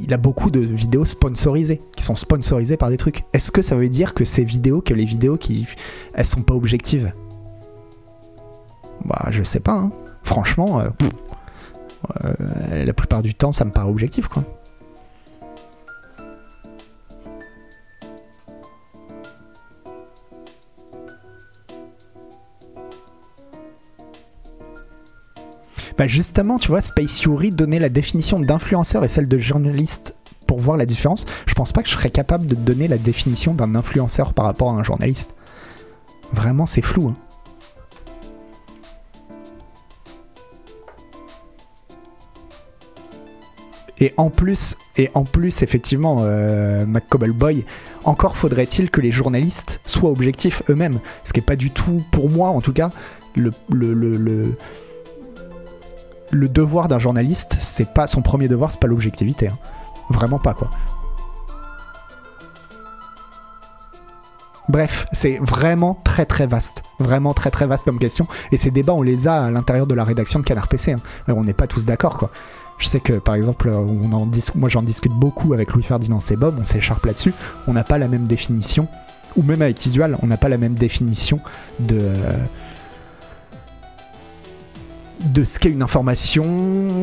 [0.03, 3.25] il a beaucoup de vidéos sponsorisées, qui sont sponsorisées par des trucs.
[3.33, 5.66] Est-ce que ça veut dire que ces vidéos, que les vidéos qui,
[6.14, 7.12] elles sont pas objectives?
[9.05, 9.75] Bah, je sais pas.
[9.75, 9.92] hein.
[10.22, 10.88] Franchement, euh,
[12.25, 14.42] euh, la plupart du temps, ça me paraît objectif, quoi.
[25.99, 30.61] Bah justement, tu vois, Space Yuri donnait la définition d'influenceur et celle de journaliste pour
[30.61, 31.25] voir la différence.
[31.47, 34.71] Je pense pas que je serais capable de donner la définition d'un influenceur par rapport
[34.71, 35.35] à un journaliste.
[36.33, 37.09] Vraiment, c'est flou.
[37.09, 37.15] hein.
[43.99, 47.65] Et en plus, et en plus, effectivement, euh, McCobble Boy,
[48.05, 50.99] encore faudrait-il que les journalistes soient objectifs eux-mêmes.
[51.25, 52.91] Ce qui n'est pas du tout, pour moi en tout cas,
[53.37, 54.57] le, le-
[56.31, 59.49] le devoir d'un journaliste, c'est pas son premier devoir, c'est pas l'objectivité.
[59.49, 59.59] hein.
[60.11, 60.71] Vraiment pas quoi.
[64.69, 66.83] Bref, c'est vraiment très très vaste.
[66.99, 68.27] Vraiment très très vaste comme question.
[68.51, 70.93] Et ces débats, on les a à l'intérieur de la rédaction de Canard PC.
[70.93, 71.01] hein.
[71.29, 72.31] Et On n'est pas tous d'accord quoi.
[72.79, 73.71] Je sais que par exemple,
[74.55, 77.33] moi j'en discute beaucoup avec Louis-Ferdinand Bob, on s'écharpe là-dessus.
[77.69, 78.87] On n'a pas la même définition,
[79.37, 81.41] ou même avec Isual, on n'a pas la même définition
[81.81, 82.12] de,
[85.25, 86.45] de ce qu'est une information,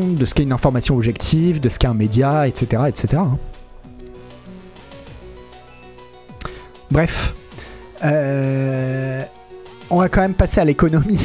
[0.09, 2.83] de ce qu'est une information objective, de ce qu'est un média, etc.
[2.87, 3.07] etc.
[3.17, 3.37] hein.
[6.91, 7.33] Bref.
[8.03, 9.23] Euh,
[9.89, 11.19] on va quand même passer à l'économie.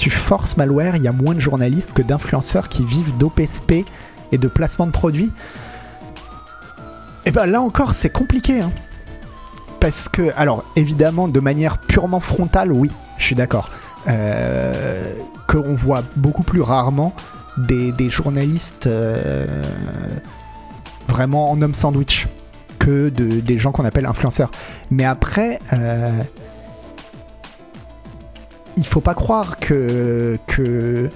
[0.00, 3.84] Tu forces malware, il y a moins de journalistes que d'influenceurs qui vivent d'OPSP
[4.32, 5.30] et de placement de produits.
[7.26, 8.62] Et ben là encore, c'est compliqué.
[8.62, 8.70] hein.
[9.78, 13.68] Parce que, alors évidemment, de manière purement frontale, oui, je suis d'accord.
[14.08, 15.14] Euh,
[15.46, 17.12] Qu'on voit beaucoup plus rarement
[17.58, 19.44] des, journalistes euh,
[21.08, 22.26] vraiment en homme sandwich
[22.78, 24.50] que de, des gens qu'on appelle influenceurs.
[24.90, 26.22] Mais après, euh,
[28.76, 31.10] il faut pas croire que que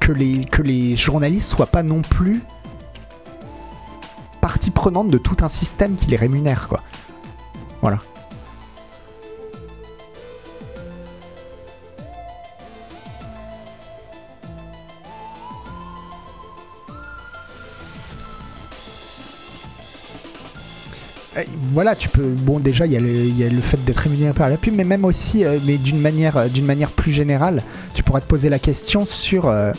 [0.00, 2.42] que les que les journalistes soient pas non plus
[4.40, 6.80] partie prenante de tout un système qui les rémunère quoi.
[7.82, 7.98] Voilà.
[21.72, 22.22] Voilà, tu peux.
[22.24, 24.56] Bon, déjà, il y, a le- il y a le fait d'être rémunéré par la
[24.56, 27.62] pub, mais même aussi, euh, mais d'une manière, euh, d'une manière plus générale,
[27.94, 29.72] tu pourrais te poser la question sur euh,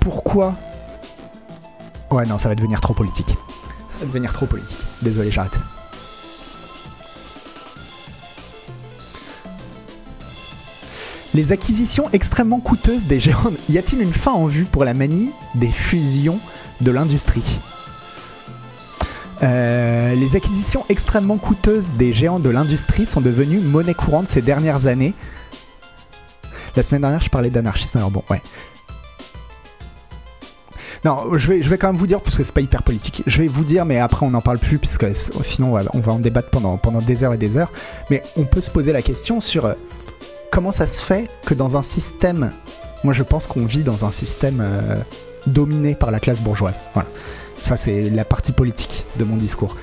[0.00, 0.54] pourquoi.
[2.10, 3.28] Ouais, non, ça va devenir trop politique.
[3.88, 4.76] Ça va devenir trop politique.
[5.00, 5.58] Désolé, j'arrête.
[11.34, 13.52] Les acquisitions extrêmement coûteuses des géants.
[13.70, 16.38] Y a-t-il une fin en vue pour la manie des fusions
[16.82, 17.42] de l'industrie?
[19.42, 24.86] Euh, les acquisitions extrêmement coûteuses des géants de l'industrie sont devenues monnaie courante ces dernières
[24.86, 25.14] années.
[26.76, 28.40] La semaine dernière, je parlais d'anarchisme, alors bon, ouais.
[31.04, 33.24] Non, je vais, je vais quand même vous dire, parce que c'est pas hyper politique,
[33.26, 35.98] je vais vous dire, mais après on n'en parle plus, puisque sinon on va, on
[35.98, 37.72] va en débattre pendant, pendant des heures et des heures.
[38.08, 39.74] Mais on peut se poser la question sur euh,
[40.52, 42.52] comment ça se fait que dans un système.
[43.02, 44.96] Moi je pense qu'on vit dans un système euh,
[45.48, 46.78] dominé par la classe bourgeoise.
[46.94, 47.08] Voilà.
[47.62, 49.76] Ça, c'est la partie politique de mon discours.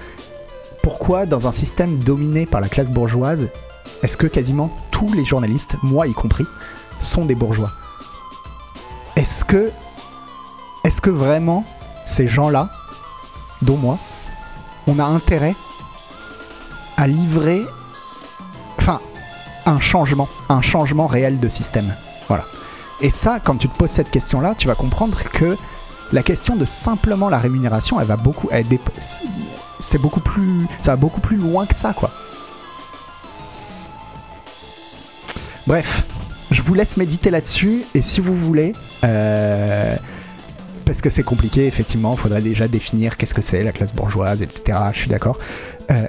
[0.83, 3.47] Pourquoi, dans un système dominé par la classe bourgeoise,
[4.03, 6.45] est-ce que quasiment tous les journalistes, moi y compris,
[6.99, 7.71] sont des bourgeois?
[9.15, 9.71] Est-ce que,
[10.83, 11.63] est-ce que vraiment
[12.05, 12.69] ces gens-là,
[13.61, 13.97] dont moi,
[14.85, 15.55] on a intérêt
[16.97, 17.61] à livrer,
[18.77, 18.99] enfin,
[19.65, 21.95] un changement, un changement réel de système?
[22.27, 22.43] Voilà.
[22.99, 25.55] Et ça, quand tu te poses cette question-là, tu vas comprendre que
[26.11, 28.49] la question de simplement la rémunération, elle va beaucoup,
[29.79, 32.11] c'est beaucoup plus, ça va beaucoup plus loin que ça, quoi.
[35.67, 36.03] Bref,
[36.51, 38.71] je vous laisse méditer là-dessus, et si vous voulez,
[39.03, 39.95] euh,
[40.85, 44.41] parce que c'est compliqué, effectivement, il faudrait déjà définir qu'est-ce que c'est la classe bourgeoise,
[44.41, 44.79] etc.
[44.93, 45.37] Je suis d'accord.
[45.91, 46.05] Euh,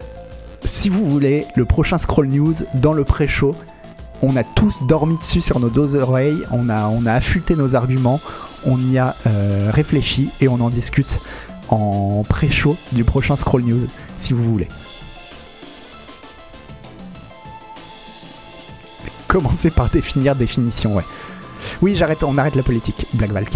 [0.65, 3.55] si vous voulez, le prochain Scroll News dans le pré-show,
[4.23, 8.21] on a tous dormi dessus sur nos deux oreilles, on a, on affûté nos arguments,
[8.67, 11.21] on y a euh, réfléchi et on en discute
[11.69, 14.69] en pré-show du prochain Scroll News, si vous voulez.
[19.29, 21.05] Commencez par définir définition, ouais.
[21.83, 23.51] Oui, j'arrête, on arrête la politique, Black Valk.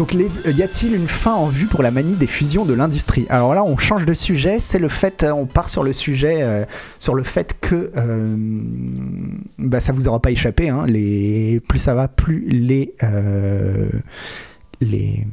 [0.00, 3.26] Donc, euh, y a-t-il une fin en vue pour la manie des fusions de l'industrie?
[3.28, 4.58] Alors là, on change de sujet.
[4.58, 6.64] C'est le fait, euh, on part sur le sujet, euh,
[6.98, 8.34] sur le fait que euh,
[9.58, 10.70] bah, ça vous aura pas échappé.
[10.70, 12.94] Hein, les, plus ça va, plus les
[14.80, 15.26] les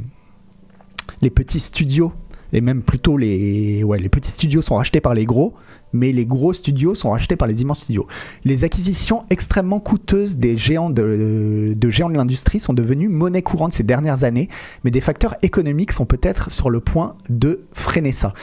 [1.22, 2.12] les petits studios
[2.54, 5.54] et même plutôt les ouais les petits studios sont rachetés par les gros
[5.94, 8.08] mais les gros studios sont rachetés par les immenses studios.
[8.44, 13.84] Les acquisitions extrêmement coûteuses des géants de, géants de l'industrie sont devenues monnaie courante ces
[13.84, 14.50] dernières années,
[14.84, 18.34] mais des facteurs économiques sont peut-être sur le point de freiner ça.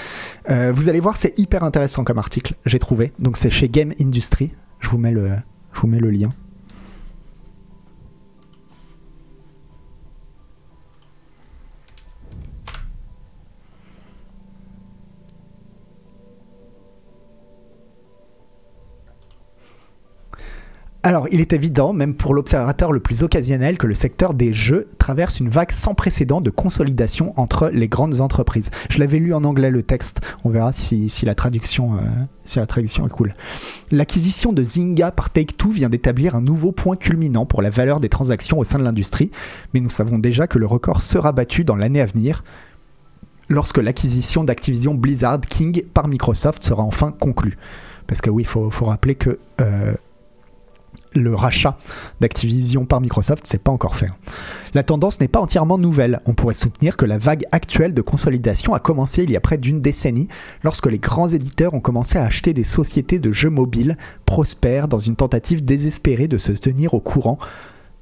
[0.50, 3.12] Euh, vous allez voir, c'est hyper intéressant comme article, j'ai trouvé.
[3.18, 4.52] Donc c'est chez Game Industry.
[4.80, 5.30] Je vous mets le,
[5.72, 6.32] je vous mets le lien.
[21.06, 24.88] Alors, il est évident, même pour l'observateur le plus occasionnel, que le secteur des jeux
[24.96, 28.70] traverse une vague sans précédent de consolidation entre les grandes entreprises.
[28.88, 31.98] Je l'avais lu en anglais le texte, on verra si, la, traduction, euh,
[32.46, 33.34] si la traduction est cool.
[33.90, 38.08] L'acquisition de Zynga par Take-Two vient d'établir un nouveau point culminant pour la valeur des
[38.08, 39.30] transactions au sein de l'industrie,
[39.74, 42.44] mais nous savons déjà que le record sera battu dans l'année à venir
[43.50, 47.58] lorsque l'acquisition d'Activision Blizzard King par Microsoft sera enfin conclue.
[48.06, 49.38] Parce que oui, il faut, faut rappeler que...
[49.60, 49.92] euh,
[51.14, 51.78] le rachat
[52.20, 54.06] d'Activision par Microsoft, c'est pas encore fait.
[54.06, 54.16] hein.
[54.74, 56.20] La tendance n'est pas entièrement nouvelle.
[56.26, 59.58] On pourrait soutenir que la vague actuelle de consolidation a commencé il y a près
[59.58, 60.28] d'une décennie,
[60.62, 63.96] lorsque les grands éditeurs ont commencé à acheter des sociétés de jeux mobiles
[64.26, 67.38] prospères dans une tentative désespérée de se tenir au courant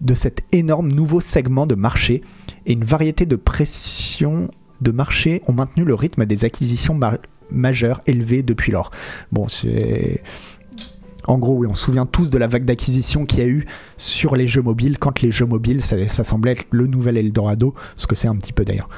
[0.01, 2.23] de cet énorme nouveau segment de marché
[2.67, 4.51] et une variété de pressions
[4.81, 7.19] de marché ont maintenu le rythme des acquisitions ma-
[7.51, 8.91] majeures élevées depuis lors.
[9.31, 10.23] Bon, c'est
[11.27, 13.67] en gros, oui, on se souvient tous de la vague d'acquisition qu'il y a eu
[13.97, 17.75] sur les jeux mobiles, quand les jeux mobiles, ça, ça semblait être le nouvel Eldorado,
[17.97, 18.89] ce que c'est un petit peu d'ailleurs.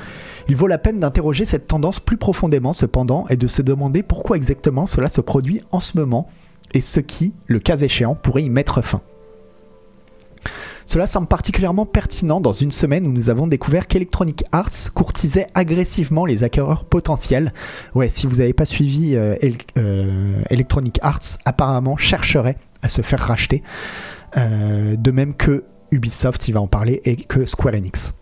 [0.48, 4.36] Il vaut la peine d'interroger cette tendance plus profondément cependant et de se demander pourquoi
[4.36, 6.28] exactement cela se produit en ce moment
[6.72, 9.00] et ce qui, le cas échéant, pourrait y mettre fin.
[10.87, 16.26] Cela semble particulièrement pertinent dans une semaine où nous avons découvert qu'Electronic Arts courtisait agressivement
[16.26, 17.53] les acquéreurs potentiels.
[17.95, 19.37] Ouais, si vous n'avez pas suivi, euh,
[19.78, 23.62] euh, Electronic Arts apparemment chercherait à se faire racheter.
[24.37, 28.12] Euh, de même que Ubisoft, il va en parler, et que Square Enix.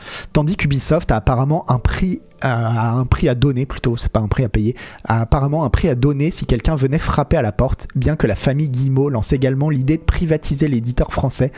[0.00, 4.20] Euh, Tandis qu'Ubisoft a apparemment un prix à, un prix à donner plutôt, c'est pas
[4.20, 4.74] un prix à payer,
[5.04, 8.26] a apparemment un prix à donner si quelqu'un venait frapper à la porte, bien que
[8.26, 11.52] la famille Guillemot lance également l'idée de privatiser l'éditeur français,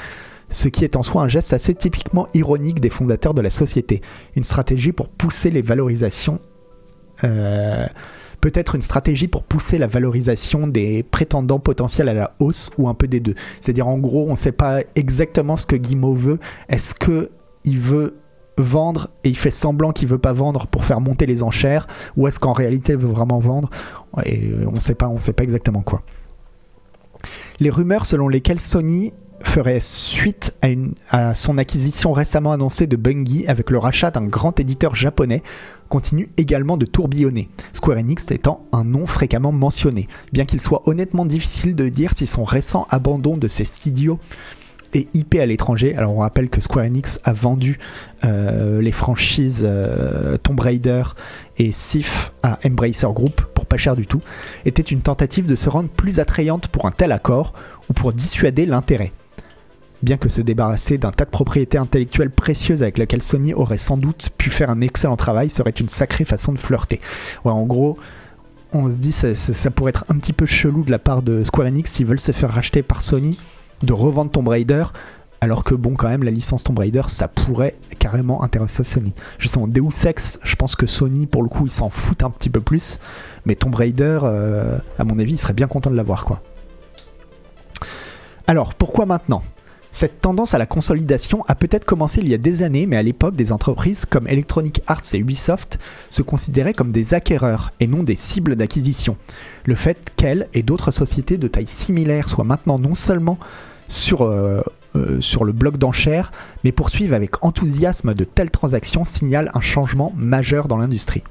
[0.49, 4.03] ce qui est en soi un geste assez typiquement ironique des fondateurs de la société,
[4.37, 6.41] une stratégie pour pousser les valorisations.
[7.25, 7.87] euh,
[8.41, 12.95] Peut-être une stratégie pour pousser la valorisation des prétendants potentiels à la hausse ou un
[12.95, 13.37] peu des deux.
[13.61, 16.41] C'est-à-dire en gros, on ne sait pas exactement ce que Guillemot veut.
[16.69, 17.31] Est-ce que
[17.63, 18.17] il veut
[18.59, 21.87] vendre et il fait semblant qu'il veut pas vendre pour faire monter les enchères
[22.17, 23.71] ou est-ce qu'en réalité il veut vraiment vendre
[24.25, 26.03] et on sait pas on sait pas exactement quoi.
[27.61, 29.13] Les rumeurs selon lesquelles Sony
[29.45, 30.57] ferait suite
[31.11, 35.43] à son acquisition récemment annoncée de Bungie avec le rachat d'un grand éditeur japonais
[35.89, 41.27] continuent également de tourbillonner, Square Enix étant un nom fréquemment mentionné, bien qu'il soit honnêtement
[41.27, 44.19] difficile de dire si son récent abandon de ses studios
[44.95, 45.95] et IP à l'étranger.
[45.97, 47.79] Alors on rappelle que Square Enix a vendu
[48.25, 51.03] euh, les franchises euh, Tomb Raider
[51.59, 54.21] et Sif à Embracer Group pour pas cher du tout,
[54.65, 57.53] était une tentative de se rendre plus attrayante pour un tel accord
[57.89, 59.13] ou pour dissuader l'intérêt.
[60.03, 63.97] Bien que se débarrasser d'un tas de propriétés intellectuelles précieuses avec lesquelles Sony aurait sans
[63.97, 67.01] doute pu faire un excellent travail serait une sacrée façon de flirter.
[67.45, 67.97] En gros,
[68.73, 71.45] on se dit ça- ça pourrait être un petit peu chelou de la part de
[71.45, 73.39] Square Enix s'ils veulent se faire racheter par Sony
[73.83, 74.85] de revendre Tomb Raider
[75.41, 79.13] alors que bon quand même la licence Tomb Raider ça pourrait carrément intéresser Sony.
[79.39, 82.31] Je en Deus Ex, je pense que Sony pour le coup ils s'en foutent un
[82.31, 82.99] petit peu plus,
[83.45, 86.43] mais Tomb Raider euh, à mon avis ils seraient bien contents de l'avoir quoi.
[88.47, 89.43] Alors pourquoi maintenant?
[89.95, 93.03] Cette tendance à la consolidation a peut-être commencé il y a des années, mais à
[93.03, 95.79] l'époque, des entreprises comme Electronic Arts et Ubisoft
[96.09, 99.19] se considéraient comme des acquéreurs et non des cibles d'acquisition.
[99.67, 103.39] Le fait qu'elles et d'autres sociétés de taille similaire soient maintenant non seulement
[103.93, 104.63] sur, euh,
[104.97, 106.33] euh, sur le bloc d'enchères,
[106.65, 111.23] mais poursuivent avec enthousiasme de telles transactions signale un changement majeur dans l'industrie.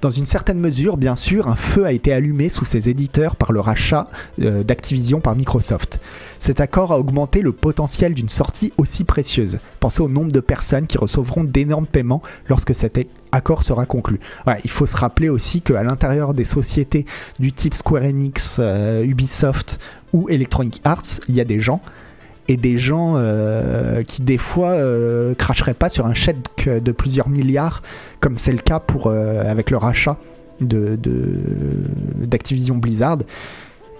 [0.00, 3.50] Dans une certaine mesure, bien sûr, un feu a été allumé sous ces éditeurs par
[3.50, 4.08] le rachat
[4.40, 5.98] euh, d'Activision par Microsoft.
[6.38, 9.58] Cet accord a augmenté le potentiel d'une sortie aussi précieuse.
[9.80, 13.00] Pensez au nombre de personnes qui recevront d'énormes paiements lorsque cet
[13.32, 14.20] accord sera conclu.
[14.62, 17.04] Il faut se rappeler aussi qu'à l'intérieur des sociétés
[17.40, 19.80] du type Square Enix, euh, Ubisoft
[20.12, 21.82] ou Electronic Arts, il y a des gens
[22.48, 27.28] et des gens euh, qui des fois euh, cracheraient pas sur un chèque de plusieurs
[27.28, 27.82] milliards,
[28.20, 30.16] comme c'est le cas pour euh, avec le rachat
[30.60, 30.98] de
[32.16, 33.18] d'Activision Blizzard.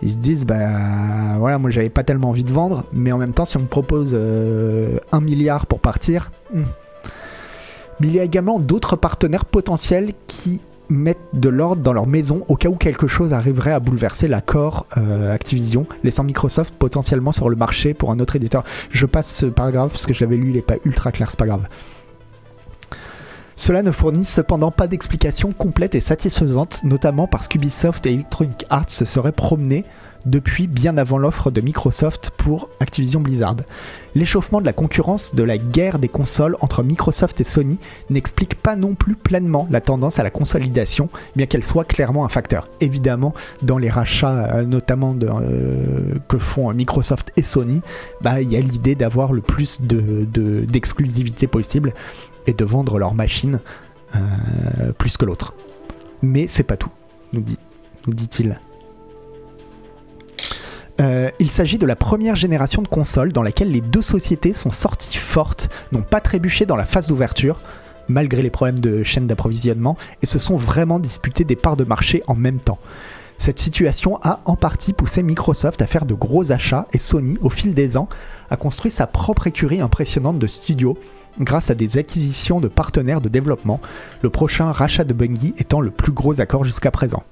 [0.03, 3.33] Ils se disent bah voilà moi j'avais pas tellement envie de vendre, mais en même
[3.33, 6.63] temps si on me propose euh, un milliard pour partir, hmm.
[8.01, 12.45] mais il y a également d'autres partenaires potentiels qui mettent de l'ordre dans leur maison
[12.49, 17.49] au cas où quelque chose arriverait à bouleverser l'accord euh, Activision, laissant Microsoft potentiellement sur
[17.49, 18.65] le marché pour un autre éditeur.
[18.91, 21.39] Je passe ce paragraphe parce que je l'avais lu, il n'est pas ultra clair, c'est
[21.39, 21.69] pas grave.
[23.57, 28.91] Cela ne fournit cependant pas d'explication complète et satisfaisante, notamment parce qu'Ubisoft et Electronic Arts
[28.91, 29.85] se seraient promenés
[30.27, 33.57] depuis bien avant l'offre de Microsoft pour Activision Blizzard.
[34.15, 37.79] L'échauffement de la concurrence de la guerre des consoles entre Microsoft et Sony
[38.11, 42.29] n'explique pas non plus pleinement la tendance à la consolidation, bien qu'elle soit clairement un
[42.29, 42.69] facteur.
[42.81, 47.81] Évidemment, dans les rachats, euh, notamment euh, que font Microsoft et Sony,
[48.21, 51.95] bah, il y a l'idée d'avoir le plus de- de- d'exclusivité possible
[52.47, 53.61] et de vendre leur machine
[54.17, 54.19] euh,
[54.97, 55.55] plus que l'autre.
[56.23, 56.91] Mais c'est pas tout,
[57.33, 57.43] nous
[58.15, 58.59] dit-il.
[61.01, 64.71] Euh, il s'agit de la première génération de consoles dans laquelle les deux sociétés sont
[64.71, 67.61] sorties fortes, n'ont pas trébuché dans la phase d'ouverture,
[68.09, 72.23] malgré les problèmes de chaîne d'approvisionnement, et se sont vraiment disputées des parts de marché
[72.27, 72.79] en même temps.
[73.37, 77.51] Cette situation a en partie poussé Microsoft à faire de gros achats et Sony, au
[77.51, 78.09] fil des ans,
[78.51, 80.99] a construit sa propre écurie impressionnante de studios
[81.39, 83.81] grâce à des acquisitions de partenaires de développement,
[84.23, 87.23] le prochain rachat de Bungie étant le plus gros accord jusqu'à présent.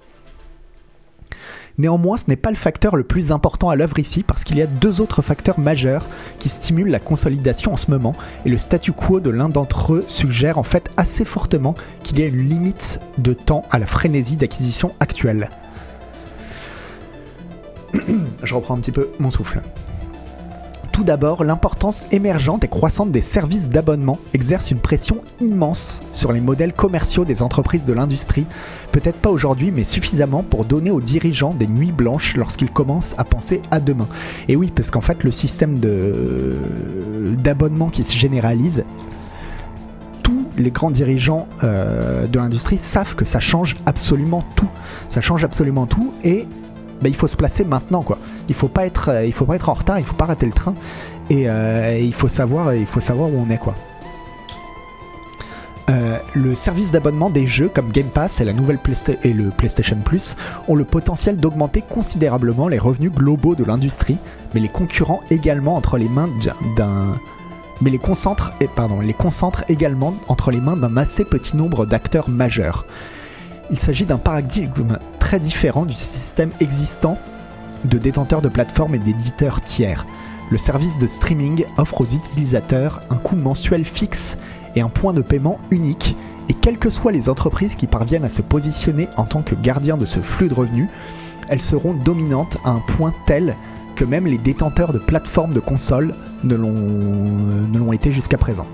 [1.79, 4.63] Néanmoins, ce n'est pas le facteur le plus important à l'œuvre ici parce qu'il y
[4.63, 6.07] a deux autres facteurs majeurs
[6.39, 8.15] qui stimulent la consolidation en ce moment
[8.47, 12.23] et le statu quo de l'un d'entre eux suggère en fait assez fortement qu'il y
[12.23, 15.51] a une limite de temps à la frénésie d'acquisition actuelle.
[18.43, 19.61] Je reprends un petit peu mon souffle.
[20.97, 26.41] Tout d'abord, l'importance émergente et croissante des services d'abonnement exerce une pression immense sur les
[26.41, 28.47] modèles commerciaux des entreprises de l'industrie,
[28.93, 33.25] peut-être pas aujourd'hui, mais suffisamment pour donner aux dirigeants des nuits blanches lorsqu'ils commencent à
[33.25, 34.07] penser à demain.
[34.49, 35.81] Et oui, parce qu'en fait, le système
[37.45, 38.83] d'abonnement qui se généralise,
[40.23, 44.71] tous les grands dirigeants euh, de l'industrie savent que ça change absolument tout.
[45.11, 46.47] Ça change absolument tout et
[47.01, 48.19] bah, il faut se placer maintenant quoi.
[48.49, 50.47] Il faut pas être, euh, il faut pas être en retard, il faut pas rater
[50.47, 50.75] le train
[51.31, 53.75] et euh, il faut savoir, il faut savoir où on est quoi.
[55.89, 58.81] Euh, le service d'abonnement des jeux comme Game Pass et la nouvelle
[59.23, 60.35] et le PlayStation Plus
[60.67, 64.17] ont le potentiel d'augmenter considérablement les revenus globaux de l'industrie,
[64.53, 66.29] mais les concurrents également entre les mains
[66.77, 67.21] d'un
[67.83, 72.31] mais les concentrent, pardon, les concentrent également entre les mains d'un assez petit nombre d'acteurs
[72.31, 72.87] majeurs.
[73.71, 77.19] Il s'agit d'un paradigme très différent du système existant
[77.85, 80.07] de détenteurs de plateformes et d'éditeurs tiers.
[80.51, 84.37] Le service de streaming offre aux utilisateurs un coût mensuel fixe
[84.77, 86.15] et un point de paiement unique,
[86.49, 89.97] et quelles que soient les entreprises qui parviennent à se positionner en tant que gardiens
[89.97, 90.89] de ce flux de revenus,
[91.49, 93.57] elles seront dominantes à un point tel
[93.97, 96.15] que même les détenteurs de plateformes de consoles
[96.45, 98.67] ne l'ont été jusqu'à présent.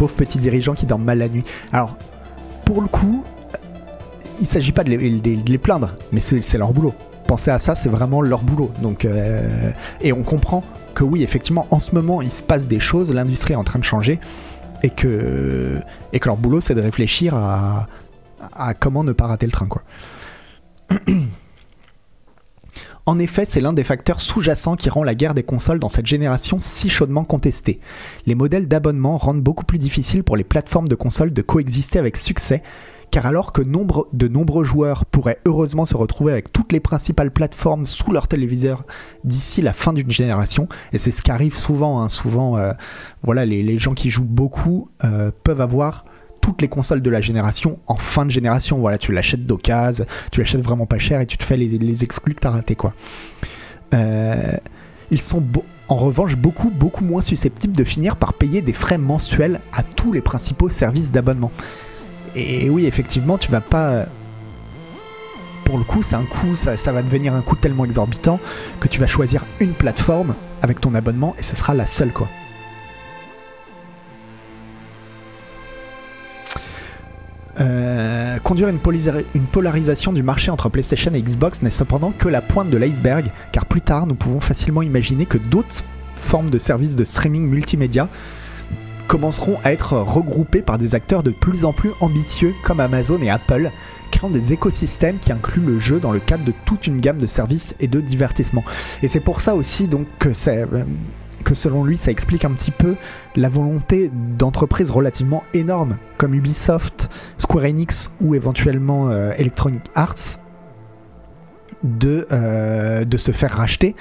[0.00, 1.44] Pauvres petits dirigeants qui dorment mal la nuit.
[1.74, 1.94] Alors,
[2.64, 3.22] pour le coup,
[4.40, 6.94] il s'agit pas de les, plaindre, mais c'est leur boulot.
[7.26, 8.70] Penser à ça, c'est vraiment leur boulot.
[8.80, 9.70] Donc, euh,
[10.00, 13.52] et on comprend que oui, effectivement, en ce moment, il se passe des choses, l'industrie
[13.52, 14.20] est en train de changer,
[14.82, 15.78] et que,
[16.14, 17.86] et que leur boulot, c'est de réfléchir à,
[18.54, 19.82] à comment ne pas rater le train, quoi.
[23.10, 26.06] En effet, c'est l'un des facteurs sous-jacents qui rend la guerre des consoles dans cette
[26.06, 27.80] génération si chaudement contestée.
[28.24, 32.16] Les modèles d'abonnement rendent beaucoup plus difficile pour les plateformes de consoles de coexister avec
[32.16, 32.62] succès,
[33.10, 37.84] car alors que de nombreux joueurs pourraient heureusement se retrouver avec toutes les principales plateformes
[37.84, 38.86] sous leur téléviseur
[39.24, 42.74] d'ici la fin d'une génération, et c'est ce qui arrive souvent, hein, souvent euh,
[43.22, 46.04] voilà, les, gens qui jouent beaucoup euh, peuvent avoir
[46.40, 48.78] toutes les consoles de la génération en fin de génération.
[48.78, 52.34] Voilà, tu l'achètes d'occasion, tu l'achètes vraiment pas cher et tu te fais les, exclus
[52.34, 52.94] que t'as raté quoi.
[53.94, 54.52] Euh,
[55.10, 55.42] ils sont
[55.88, 60.12] en revanche beaucoup beaucoup moins susceptibles de finir par payer des frais mensuels à tous
[60.12, 61.50] les principaux services d'abonnement.
[62.36, 64.06] Et oui, effectivement, tu vas pas.
[65.64, 66.22] Pour le coup, ça,
[66.92, 68.40] va devenir un coût tellement exorbitant
[68.80, 72.28] que tu vas choisir une plateforme avec ton abonnement et ce sera la seule quoi.
[77.60, 82.70] Euh, conduire une, polarisation du marché entre PlayStation et Xbox n'est cependant que la pointe
[82.70, 85.84] de l'iceberg, car plus tard nous pouvons facilement imaginer que d'autres
[86.16, 88.08] formes de services de streaming multimédia
[89.08, 93.28] commenceront à être regroupés par des acteurs de plus en plus ambitieux comme Amazon et
[93.28, 93.70] Apple,
[94.10, 97.26] créant des écosystèmes qui incluent le jeu dans le cadre de toute une gamme de
[97.26, 98.64] services et de divertissements.
[99.02, 100.84] Et c'est pour ça aussi donc que euh,
[101.44, 102.94] que selon lui, ça explique un petit peu
[103.36, 110.38] la volonté d'entreprises relativement énormes comme Ubisoft, Square Enix ou éventuellement euh, Electronic Arts
[111.82, 113.94] de, euh, de se faire racheter.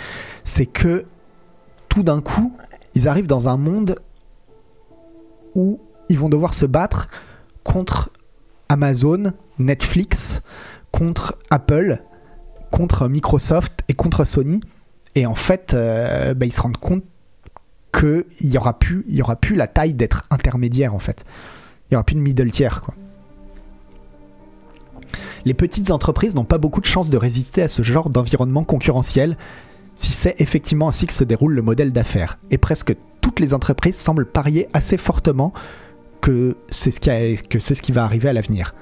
[0.43, 1.05] C'est que
[1.87, 2.55] tout d'un coup,
[2.95, 3.95] ils arrivent dans un monde
[5.55, 7.09] où ils vont devoir se battre
[7.63, 8.11] contre
[8.67, 10.41] Amazon, Netflix,
[10.91, 12.01] contre Apple,
[12.71, 14.61] contre Microsoft et contre Sony.
[15.15, 17.03] Et en fait, euh, bah, ils se rendent compte
[17.91, 21.25] qu'il n'y aura, plus, aura plus la taille d'être intermédiaire en fait.
[21.85, 22.93] Il n'y aura plus de middle tier quoi.
[25.45, 29.37] Les petites entreprises n'ont pas beaucoup de chances de résister à ce genre d'environnement concurrentiel
[29.95, 32.39] si c'est effectivement ainsi que se déroule le modèle d'affaires.
[32.51, 35.53] Et presque toutes les entreprises semblent parier assez fortement
[36.21, 38.75] que c'est ce, ce qui va arriver à l'avenir.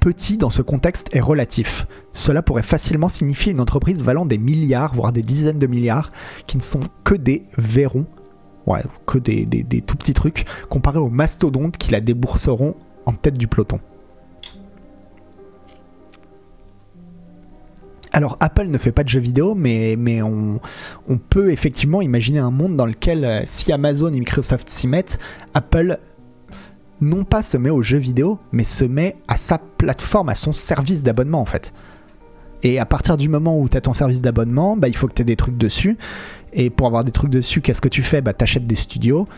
[0.00, 1.86] Petit dans ce contexte est relatif.
[2.12, 6.10] Cela pourrait facilement signifier une entreprise valant des milliards, voire des dizaines de milliards,
[6.46, 8.06] qui ne sont que des verrons
[9.06, 9.46] que des,
[9.86, 12.74] tout petits trucs, comparé aux mastodontes qui la débourseront
[13.06, 13.80] en tête du peloton.
[18.12, 20.60] Alors Apple ne fait pas de jeux vidéo, mais, mais on,
[21.28, 25.20] peut effectivement imaginer un monde dans lequel euh, si Amazon et Microsoft s'y mettent,
[25.54, 25.98] Apple
[27.00, 30.52] non pas se met aux jeux vidéo, mais se met à sa plateforme, à son
[30.52, 31.72] service d'abonnement en fait.
[32.62, 35.14] Et à partir du moment où tu as ton service d'abonnement, bah, il faut que
[35.14, 35.96] tu aies des trucs dessus.
[36.52, 38.20] Et pour avoir des trucs dessus, qu'est-ce que tu fais?
[38.20, 39.28] Bah, Tu achètes des studios.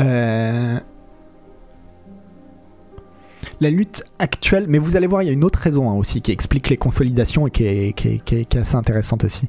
[0.00, 0.78] Euh,
[3.62, 6.20] La lutte actuelle, mais vous allez voir, il y a une autre raison hein, aussi
[6.20, 9.48] qui explique les consolidations et qui est assez intéressante aussi.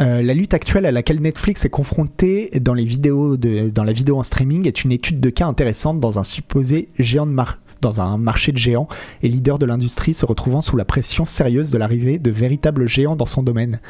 [0.00, 4.18] Euh, la lutte actuelle à laquelle Netflix est confronté dans, les vidéos dans la vidéo
[4.18, 7.32] en streaming est une étude de cas intéressante dans un supposé géant de
[7.80, 8.88] dans un marché de géants
[9.22, 13.16] et leader de l'industrie se retrouvant sous la pression sérieuse de l'arrivée de véritables géants
[13.16, 13.80] dans son domaine.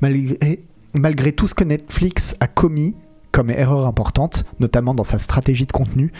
[0.00, 0.62] Malgré,
[0.94, 2.96] malgré tout ce que Netflix a commis
[3.32, 6.12] comme erreur importante, notamment dans sa stratégie de contenu,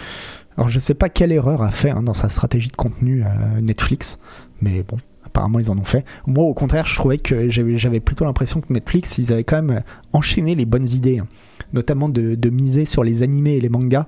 [0.56, 3.60] alors je sais pas quelle erreur a fait hein, dans sa stratégie de contenu euh,
[3.60, 4.18] Netflix,
[4.60, 4.98] mais bon,
[5.36, 6.04] apparemment ils en ont fait.
[6.26, 9.82] Moi au contraire, je trouvais que j'avais plutôt l'impression que Netflix, ils avaient quand même
[10.14, 11.26] enchaîné les bonnes idées, hein.
[11.74, 14.06] notamment de, de miser sur les animés et les mangas.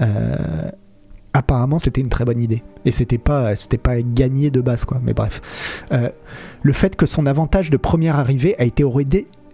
[0.00, 0.70] Euh,
[1.34, 5.00] apparemment c'était une très bonne idée et c'était pas c'était pas gagné de base quoi
[5.02, 6.10] mais bref Euh,
[6.62, 8.84] le fait que son avantage de première arrivée a été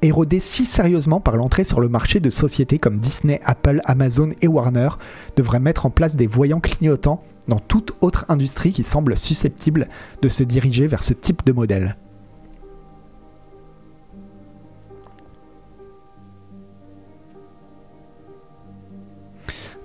[0.02, 4.48] érodé, si sérieusement par l'entrée sur le marché de sociétés comme Disney, Apple, Amazon et
[4.48, 4.90] Warner
[5.36, 9.88] devrait mettre en place des voyants clignotants dans toute autre industrie qui semble susceptible
[10.22, 11.96] de se diriger vers ce type de modèle.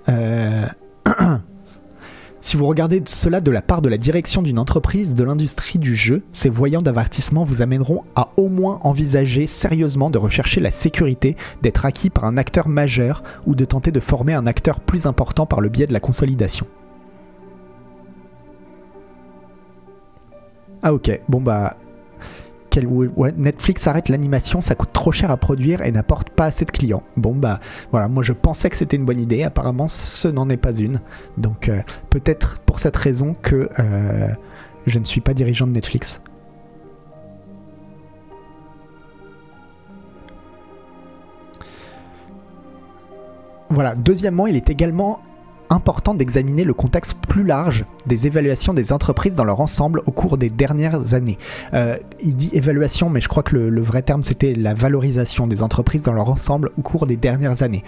[0.08, 0.66] Euh,
[2.44, 5.94] Si vous regardez cela de la part de la direction d'une entreprise de l'industrie du
[5.96, 11.38] jeu, ces voyants d'avertissement vous amèneront à au moins envisager sérieusement de rechercher la sécurité
[11.62, 15.46] d'être acquis par un acteur majeur ou de tenter de former un acteur plus important
[15.46, 16.66] par le biais de la consolidation.
[20.82, 21.78] Ah ok, bon bah...
[23.36, 27.02] Netflix arrête l'animation, ça coûte trop cher à produire et n'apporte pas assez de clients.
[27.16, 27.60] Bon bah
[27.90, 31.00] voilà, moi je pensais que c'était une bonne idée, apparemment ce n'en est pas une.
[31.38, 34.28] Donc euh, peut-être pour cette raison que euh,
[34.86, 36.20] je ne suis pas dirigeant de Netflix.
[43.70, 45.20] Voilà, deuxièmement, il est également
[45.70, 50.38] important d'examiner le contexte plus large des évaluations des entreprises dans leur ensemble au cours
[50.38, 51.38] des dernières années.
[51.72, 55.62] Euh, il dit évaluation, mais je crois que le, vrai terme c'était la valorisation des
[55.62, 57.84] entreprises dans leur ensemble au cours des dernières années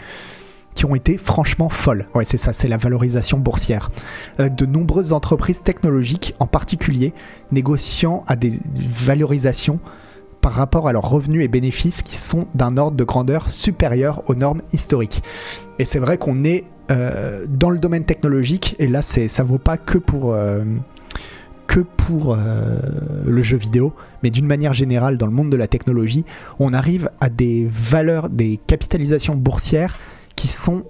[0.75, 2.07] qui ont été franchement folles.
[2.15, 3.91] Ouais, c'est ça, c'est la valorisation boursière.
[4.41, 7.15] Euh, de nombreuses entreprises technologiques, en particulier,
[7.51, 9.81] négociant à des valorisations
[10.47, 14.37] par rapport à leurs revenus et bénéfices qui sont d'un ordre de grandeur supérieur aux
[14.37, 15.25] normes historiques.
[15.81, 19.77] Et c'est vrai qu'on est euh, dans le domaine technologique, et là, ça vaut pas
[19.77, 20.63] que pour, euh,
[21.77, 22.81] euh,
[23.27, 23.93] le jeu vidéo,
[24.23, 26.25] mais d'une manière générale, dans le monde de la technologie,
[26.61, 29.99] on arrive à des valeurs, des capitalisations boursières
[30.37, 30.85] qui sont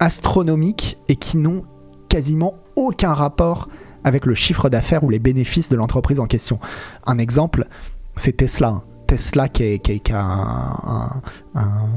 [0.00, 1.62] astronomiques et qui n'ont
[2.08, 3.68] quasiment aucun rapport
[4.02, 6.58] avec le chiffre d'affaires ou les bénéfices de l'entreprise en question.
[7.06, 7.68] Un exemple,
[8.18, 8.82] c'est Tesla.
[9.06, 9.80] Tesla qui,
[10.12, 11.22] a un- un-
[11.54, 11.88] un-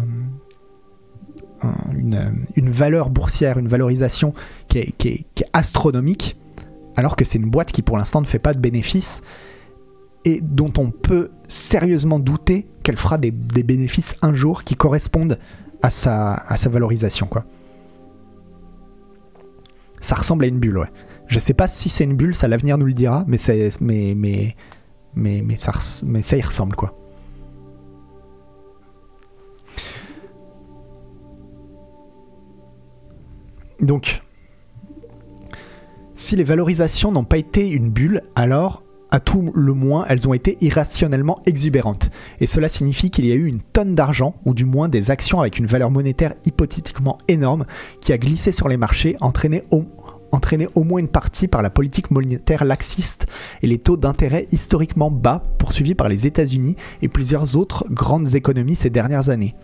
[1.63, 4.34] un- une, valeur boursière, une valorisation
[4.67, 6.38] qui est, astronomique,
[6.95, 9.22] alors que c'est une boîte qui pour l'instant ne fait pas de bénéfices
[10.26, 15.39] et dont on peut sérieusement douter qu'elle fera des, bénéfices un jour qui correspondent
[15.82, 17.28] à sa, valorisation.
[17.28, 17.45] Quoi.
[19.99, 20.91] Ça ressemble à une bulle, ouais.
[21.28, 23.38] Je sais pas si c'est une bulle, ça l'avenir nous le dira, mais,
[23.82, 24.55] mais,
[25.16, 26.95] mais, ça, ça y ressemble, quoi.
[33.80, 34.22] Donc,
[36.14, 40.34] si les valorisations n'ont pas été une bulle, alors, à tout le moins, elles ont
[40.34, 42.12] été irrationnellement exubérantes.
[42.39, 45.41] Et cela signifie qu'il y a eu une tonne d'argent, ou du moins des actions
[45.41, 47.66] avec une valeur monétaire hypothétiquement énorme,
[47.99, 49.86] qui a glissé sur les marchés, entraîné au,
[50.32, 53.27] entraîné au moins une partie par la politique monétaire laxiste
[53.61, 58.75] et les taux d'intérêt historiquement bas poursuivis par les États-Unis et plusieurs autres grandes économies
[58.75, 59.55] ces dernières années.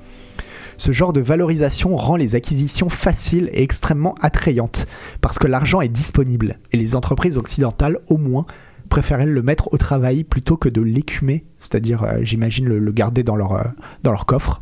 [0.78, 4.86] Ce genre de valorisation rend les acquisitions faciles et extrêmement attrayantes,
[5.22, 8.46] parce que l'argent est disponible, et les entreprises occidentales, au moins,
[8.88, 13.36] préféraient le mettre au travail plutôt que de l'écumer, c'est-à-dire, euh, j'imagine, le, garder dans
[13.36, 13.64] leur, euh,
[14.04, 14.62] dans leur coffre.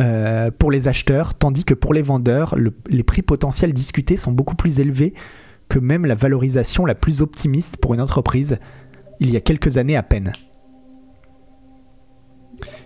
[0.00, 4.30] Euh, pour les acheteurs, tandis que pour les vendeurs, le- les prix potentiels discutés sont
[4.32, 5.12] beaucoup plus élevés
[5.68, 8.58] que même la valorisation la plus optimiste pour une entreprise
[9.20, 10.32] il y a quelques années à peine.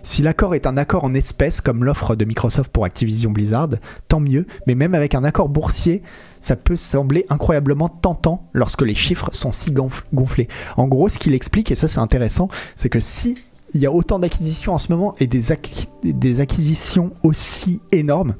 [0.03, 3.69] Si l'accord est un accord en espèces comme l'offre de Microsoft pour Activision Blizzard,
[4.07, 6.01] tant mieux, mais même avec un accord boursier,
[6.39, 10.47] ça peut sembler incroyablement tentant lorsque les chiffres sont si gonf- gonflés.
[10.77, 13.37] En gros, ce qu'il explique, et ça c'est intéressant, c'est que si
[13.73, 15.41] il y a autant d'acquisitions en ce moment et des,
[16.03, 18.35] des acquisitions aussi énormes,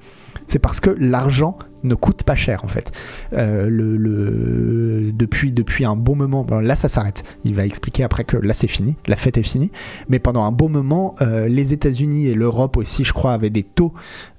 [0.48, 2.92] c'est parce que l'argent ne coûte pas cher en fait.
[3.34, 7.24] Euh, depuis, depuis un bon moment, là ça s'arrête.
[7.44, 9.72] Il va expliquer après que là c'est fini, la fête est finie.
[10.08, 13.64] Mais pendant un bon moment, euh, les États-Unis et l'Europe aussi, je crois, avaient des
[13.64, 13.94] taux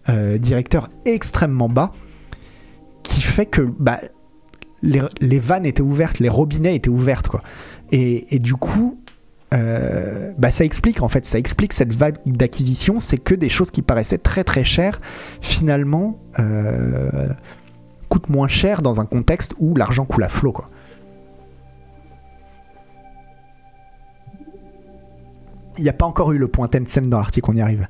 [0.08, 1.92] euh, directeurs extrêmement bas,
[3.02, 4.00] qui fait que bah,
[4.82, 7.42] les, vannes étaient ouvertes, les robinets étaient ouvertes quoi.
[7.92, 8.98] Et du coup,
[9.54, 13.70] euh, bah, ça explique en fait, ça explique cette vague d'acquisition, c'est que des choses
[13.70, 15.00] qui paraissaient très très chères,
[15.40, 17.28] finalement, euh,
[18.08, 20.70] coûtent moins cher dans un contexte où l'argent coule à flot quoi.
[25.76, 27.88] Il n'y a pas encore eu le point Tencent dans l'article, on y arrive.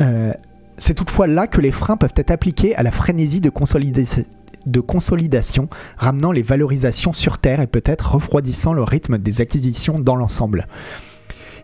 [0.00, 0.32] Euh,
[0.78, 4.24] c'est toutefois là que les freins peuvent être appliqués à la frénésie de, consolida-
[4.66, 10.16] de consolidation, ramenant les valorisations sur Terre et peut-être refroidissant le rythme des acquisitions dans
[10.16, 10.66] l'ensemble.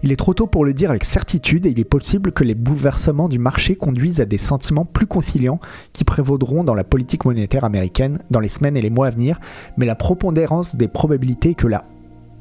[0.03, 2.55] Il est trop tôt pour le dire avec certitude et il est possible que les
[2.55, 5.61] bouleversements du marché conduisent à des sentiments plus conciliants
[5.92, 9.40] qui prévaudront dans la politique monétaire américaine dans les semaines et les mois à venir,
[9.76, 11.84] mais la prépondérance des probabilités que la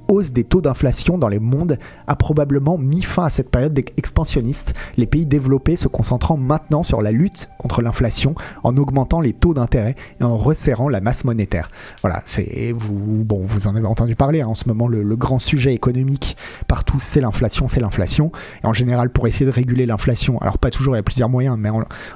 [0.08, 1.78] hausse des taux d'inflation dans les mondes
[2.08, 7.02] a probablement mis fin à cette période expansionniste, les pays développés se concentrant maintenant sur
[7.02, 11.70] la lutte contre l'inflation en augmentant les taux d'intérêt et en resserrant la masse monétaire.
[12.02, 15.40] Voilà, c'est vous bon, vous en avez entendu parler hein, en ce moment le, grand
[15.40, 16.38] sujet économique
[16.68, 18.32] partout, c'est l'inflation, c'est l'inflation.
[18.64, 21.30] Et en général, pour essayer de réguler l'inflation, alors pas toujours, il y a plusieurs
[21.30, 21.70] moyens, mais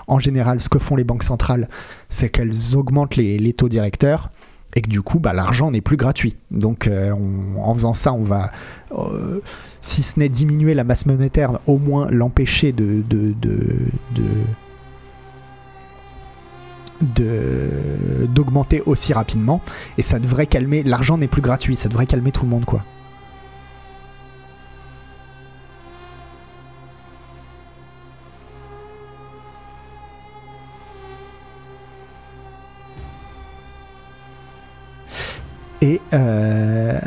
[0.08, 1.68] en, général, ce que font les banques centrales,
[2.10, 4.30] c'est qu'elles augmentent les taux directeurs
[4.76, 6.36] et que du coup bah, l'argent n'est plus gratuit.
[6.52, 7.14] Donc euh,
[7.58, 8.52] en faisant ça, on va,
[8.98, 9.42] euh,
[9.82, 13.04] si ce n'est diminuer la masse monétaire, au moins l'empêcher de-
[18.28, 19.62] d'augmenter aussi rapidement
[19.98, 22.84] et ça devrait calmer l'argent n'est plus gratuit ça devrait calmer tout le monde quoi
[35.82, 37.00] et euh,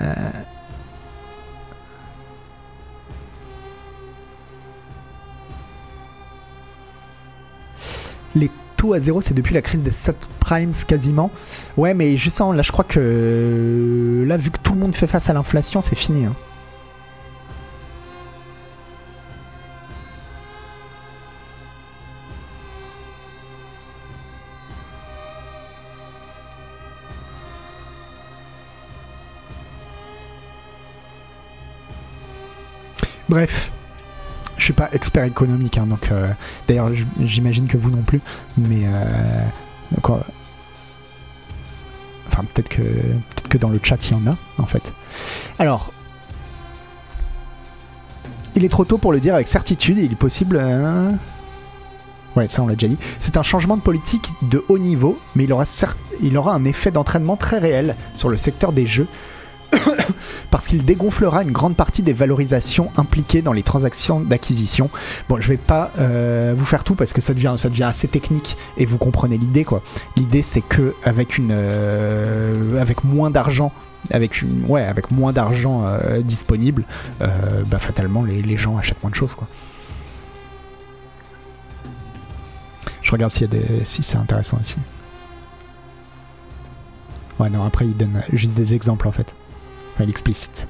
[8.34, 11.30] les taux à zéro, c'est depuis la crise des subprimes quasiment.
[11.76, 15.30] Ouais, mais justement, là, je crois que là, vu que tout le monde fait face
[15.30, 16.24] à l'inflation, c'est fini.
[16.26, 16.34] hein.
[33.34, 33.72] Bref,
[34.56, 36.28] je suis pas expert économique, hein, donc euh,
[36.68, 36.88] d'ailleurs
[37.20, 38.20] j'imagine que vous non plus,
[38.56, 39.02] mais euh,
[40.02, 40.20] quoi
[42.28, 44.92] Enfin peut-être que peut-être que dans le chat il y en a en fait.
[45.58, 45.92] Alors,
[48.54, 49.98] il est trop tôt pour le dire avec certitude.
[49.98, 50.56] Il est possible.
[50.60, 51.10] euh,
[52.36, 52.98] Ouais, ça on l'a déjà dit.
[53.18, 55.64] C'est un changement de politique de haut niveau, mais il aura,
[56.22, 59.08] il aura un effet d'entraînement très réel sur le secteur des jeux
[60.50, 64.90] parce qu'il dégonflera une grande partie des valorisations impliquées dans les transactions d'acquisition.
[65.28, 68.86] Bon, je vais pas euh, vous faire tout parce que ça devient, assez technique et
[68.86, 69.82] vous comprenez l'idée quoi.
[70.16, 73.72] L'idée c'est que avec une, euh, avec moins d'argent,
[74.10, 76.84] avec une, ouais, avec moins d'argent euh, disponible,
[77.20, 79.48] bah fatalement les, les gens achètent moins de choses quoi.
[83.02, 84.76] Je regarde y a des, si c'est intéressant aussi.
[87.38, 89.34] Ouais non après il donne juste des exemples en fait.
[89.94, 90.66] Enfin, il explicite.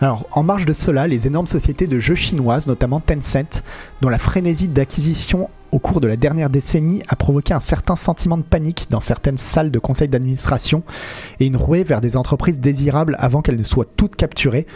[0.00, 3.62] Alors, en marge de cela, les énormes sociétés de jeux chinoises, notamment Tencent,
[4.02, 8.36] dont la frénésie d'acquisition au cours de la dernière décennie a provoqué un certain sentiment
[8.36, 10.82] de panique dans certaines salles de conseil d'administration
[11.40, 14.66] et une rouée vers des entreprises désirables avant qu'elles ne soient toutes capturées.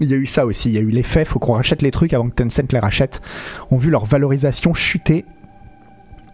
[0.00, 1.90] Il y a eu ça aussi, il y a eu l'effet, faut qu'on rachète les
[1.90, 3.22] trucs avant que Tencent les rachète,
[3.70, 5.24] ont vu leur valorisation chuter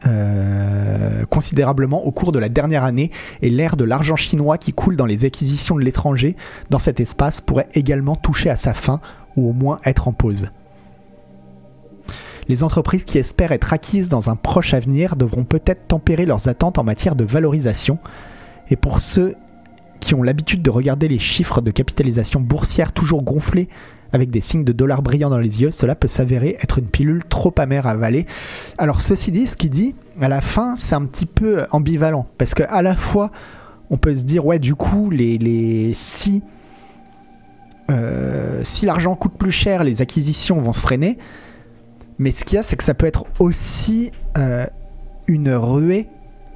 [0.07, 3.11] euh, considérablement au cours de la dernière année
[3.43, 6.37] et l'ère de l'argent chinois qui coule dans les acquisitions de l'étranger
[6.71, 9.01] dans cet espace pourrait également toucher à sa fin
[9.37, 10.51] ou au moins être en pause.
[12.49, 16.79] Les entreprises qui espèrent être acquises dans un proche avenir devront peut-être tempérer leurs attentes
[16.79, 17.99] en matière de valorisation
[18.71, 19.35] et pour ceux
[20.01, 23.69] qui ont l'habitude de regarder les chiffres de capitalisation boursière toujours gonflés
[24.17, 27.23] avec des signes de dollars brillants dans les yeux, cela peut s'avérer être une pilule
[27.29, 28.27] trop amère à avaler.
[28.79, 32.55] Alors ceci dit, ce qu'il dit, à la fin, c'est un petit peu ambivalent, parce
[32.55, 33.31] que à la fois,
[33.91, 36.43] on peut se dire, ouais, du coup, les, si,
[37.91, 41.19] euh, si l'argent coûte plus cher, les acquisitions vont se freiner.
[42.19, 44.67] Mais ce qu'il y a, c'est que ça peut être aussi euh,
[45.27, 46.09] une ruée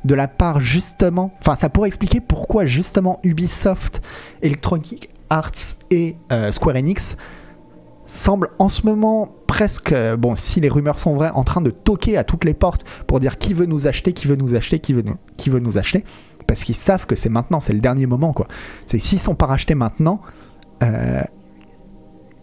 [0.04, 1.32] de la part justement.
[1.40, 4.00] Enfin, ça pourrait expliquer pourquoi justement Ubisoft,
[4.40, 7.16] Electronic Arts et euh, Square Enix
[8.10, 11.70] semblent en ce moment presque, euh, bon, si les rumeurs sont vraies, en train de
[11.70, 14.80] toquer à toutes les portes pour dire qui veut nous acheter, qui veut nous acheter,
[14.80, 16.04] qui veut nous, acheter.
[16.46, 18.48] Parce qu'ils savent que c'est maintenant, c'est le dernier moment, quoi.
[18.86, 20.20] C'est s'ils sont pas rachetés maintenant,
[20.82, 21.22] euh,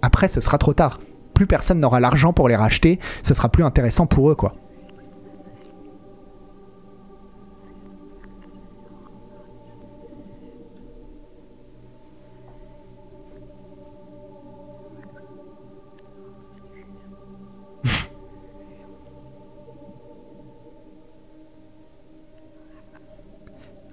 [0.02, 1.00] après, ce sera trop tard.
[1.34, 4.54] Plus personne n'aura l'argent pour les racheter, ce sera plus intéressant pour eux, quoi.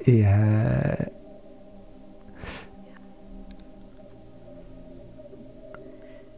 [0.06, 0.94] Et euh,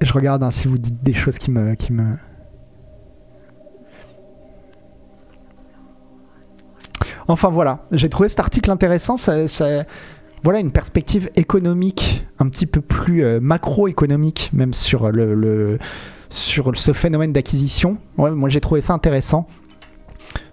[0.00, 1.74] je regarde hein, si vous dites des choses qui me.
[7.28, 9.16] Enfin voilà, j'ai trouvé cet article intéressant.
[9.16, 9.46] Ça,
[10.44, 15.78] voilà une perspective économique un petit peu plus euh, macroéconomique, même sur le,
[16.28, 17.98] sur ce phénomène d'acquisition.
[18.16, 19.48] Moi j'ai trouvé ça intéressant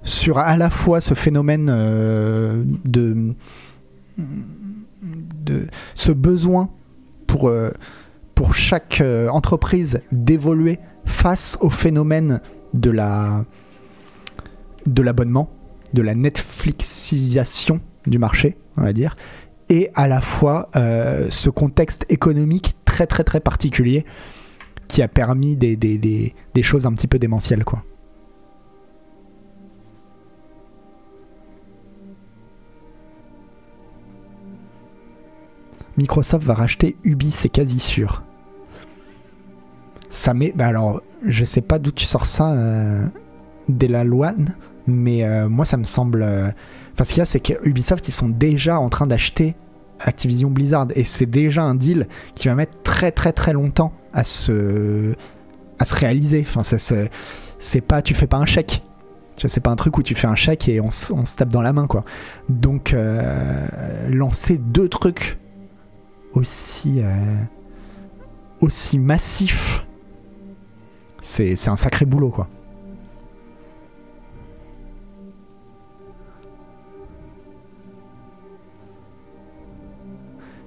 [0.04, 3.34] sur à la fois ce phénomène euh, de,
[5.96, 6.70] ce besoin
[7.28, 7.72] pour, euh,
[8.52, 12.42] chaque euh, entreprise d'évoluer face au phénomène
[12.74, 13.46] de la
[14.86, 15.50] de l'abonnement,
[15.94, 19.16] de la Netflixisation du marché, on va dire,
[19.70, 24.06] et à la fois ce contexte économique très très très particulier
[24.90, 27.84] qui a permis des, des choses un petit peu démentielles quoi.
[35.98, 38.24] Microsoft va racheter Ubi, c'est quasi sûr.
[40.10, 40.54] Ça met.
[40.56, 43.06] Bah alors, je sais pas d'où tu sors ça, euh,
[43.70, 44.56] Delaloine,
[44.88, 46.24] mais euh, moi ça me semble.
[46.24, 46.50] euh,
[46.94, 49.56] Enfin, ce qu'il y a, c'est que Ubisoft, ils sont déjà en train d'acheter
[50.00, 54.24] Activision Blizzard, et c'est déjà un deal qui va mettre très très très longtemps à
[54.24, 55.14] se,
[55.80, 56.46] à se réaliser.
[56.48, 56.78] Enfin, ça,
[57.58, 58.02] c'est pas.
[58.02, 58.84] Tu fais pas un chèque.
[59.36, 61.74] C'est pas un truc où tu fais un chèque et on se tape dans la
[61.74, 62.06] main, quoi.
[62.50, 63.66] Donc, euh,
[64.10, 65.39] lancer deux trucs
[66.34, 67.38] aussi, euh,
[68.60, 69.86] aussi massif,
[71.20, 72.48] c'est un sacré boulot, quoi.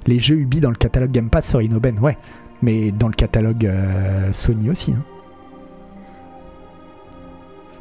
[0.07, 2.17] Les jeux Ubi dans le catalogue Game Pass sur Inoben, ouais.
[2.63, 4.93] Mais dans le catalogue euh, Sony aussi.
[4.93, 5.03] hein.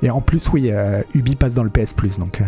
[0.01, 2.41] Et en plus, oui, euh, Ubi passe dans le PS Plus, donc.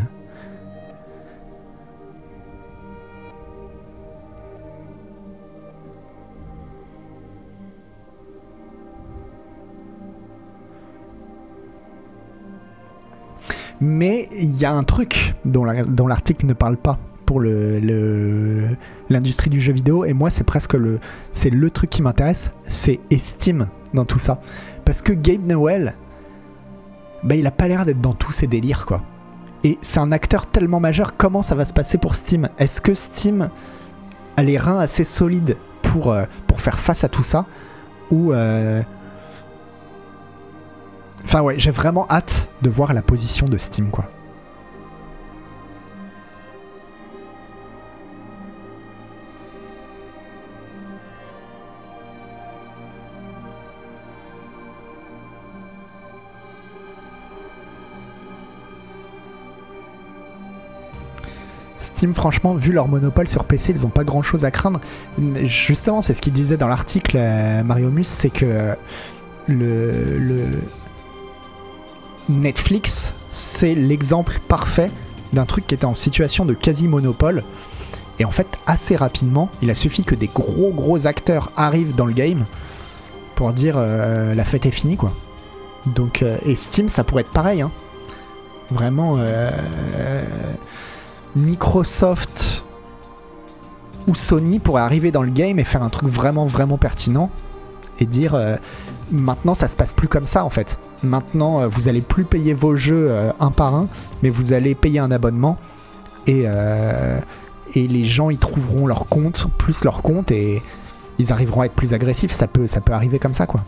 [13.79, 19.49] Mais il y a un truc dont la- dont l'article ne parle pas pour l'industrie
[19.49, 20.99] du jeu vidéo, et moi c'est presque le,
[21.33, 24.39] c'est le truc qui m'intéresse, c'est Steam dans tout ça.
[24.85, 25.93] Parce que Gabe Newell,
[27.23, 29.01] bah, il a pas l'air d'être dans tous ces délires quoi.
[29.63, 32.49] Et c'est un acteur tellement majeur, comment ça va se passer pour Steam?
[32.57, 33.49] Est-ce que Steam
[34.37, 37.45] a les reins assez solides pour, euh, pour faire face à tout ça?
[38.09, 38.31] Ou...
[38.31, 38.81] euh,
[41.27, 44.05] Enfin ouais, j'ai vraiment hâte de voir la position de Steam quoi.
[61.77, 64.79] Steam, franchement, vu leur monopole sur PC, ils ont pas grand chose à craindre.
[65.43, 68.75] Justement, c'est ce qu'il disait dans l'article, euh, Mario Mus, c'est que euh,
[69.47, 70.45] le, le
[72.29, 74.91] Netflix, c'est l'exemple parfait
[75.33, 77.43] d'un truc qui était en situation de quasi-monopole.
[78.19, 82.05] Et en fait, assez rapidement, il a suffi que des gros gros acteurs arrivent dans
[82.05, 82.45] le game
[83.35, 85.11] pour dire euh, la fête est finie, quoi.
[85.85, 87.61] Donc, euh, et Steam, ça pourrait être pareil.
[87.61, 87.71] hein.
[88.71, 89.51] Vraiment, euh,
[91.35, 92.63] Microsoft
[94.07, 97.29] ou Sony pourraient arriver dans le game et faire un truc vraiment vraiment pertinent
[97.99, 98.55] et dire euh,
[99.11, 100.79] maintenant ça se passe plus comme ça en fait.
[101.03, 103.87] Maintenant euh, vous allez plus payer vos jeux euh, un par un,
[104.23, 105.57] mais vous allez payer un abonnement
[106.25, 106.43] et,
[107.73, 110.61] et les gens y trouveront leur compte, plus leur compte et
[111.19, 112.31] ils arriveront à être plus agressifs.
[112.31, 113.63] Ça peut, ça peut arriver comme ça quoi.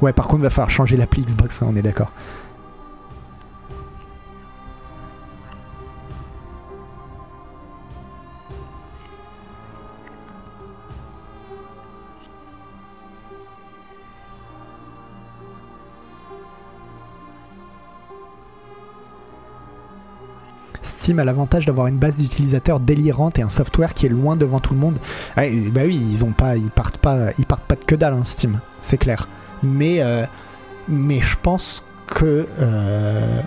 [0.00, 2.10] Ouais, par contre, il va falloir changer l'appli Xbox, hein, on est d'accord.
[21.04, 24.58] Steam a l'avantage d'avoir une base d'utilisateurs délirante et un software qui est loin devant
[24.58, 24.96] tout le monde.
[25.36, 28.14] Ouais, bah oui, ils ont pas, ils partent pas, ils partent pas de que dalle,
[28.14, 29.28] hein, Steam, c'est clair.
[29.62, 30.24] Mais, euh,
[30.88, 33.40] mais je pense que euh,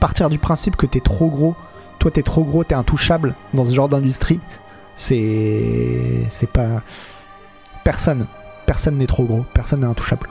[0.00, 1.54] partir du principe que t'es trop gros,
[1.98, 4.40] toi t'es trop gros, t'es intouchable dans ce genre d'industrie,
[4.96, 6.80] c'est, c'est pas
[7.84, 8.24] personne,
[8.64, 10.26] personne n'est trop gros, personne n'est intouchable.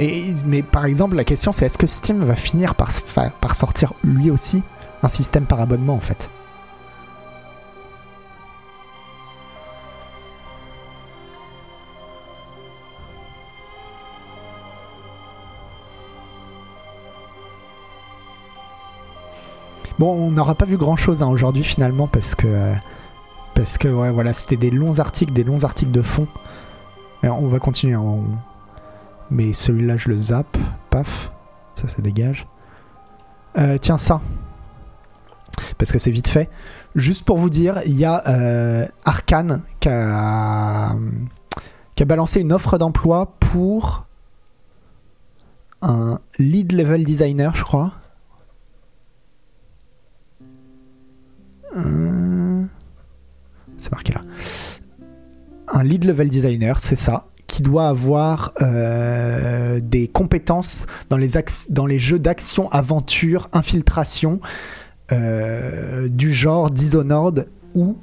[0.00, 2.90] Et, mais par exemple, la question c'est est-ce que Steam va finir par,
[3.54, 4.62] sortir lui aussi
[5.02, 6.28] un système par abonnement en fait?
[19.98, 22.72] Bon, on n'aura pas vu grand chose aujourd'hui finalement parce que
[23.54, 26.26] parce que ouais, voilà, c'était des longs articles, des longs articles de fond.
[27.22, 27.94] Et on va continuer.
[27.94, 28.49] hein, on-
[29.30, 30.56] Mais celui-là, je le zappe.
[30.90, 31.30] Paf,
[31.76, 32.46] ça, ça dégage.
[33.58, 34.20] Euh, tiens ça,
[35.78, 36.48] parce que c'est vite fait.
[36.94, 40.94] Juste pour vous dire, il y a euh, Arkane qui a,
[41.94, 44.06] qui a balancé une offre d'emploi pour
[45.82, 47.92] un lead level designer, je crois.
[51.76, 52.64] Euh,
[53.78, 54.22] C'est marqué là.
[55.68, 57.26] Un lead level designer, c'est ça,
[57.62, 61.30] doit avoir euh, des compétences dans les,
[61.68, 64.40] dans les jeux d'action, aventure, infiltration,
[65.12, 67.96] euh, du genre Dishonored ou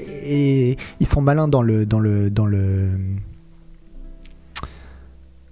[0.00, 2.88] et ils sont malins dans le dans le dans le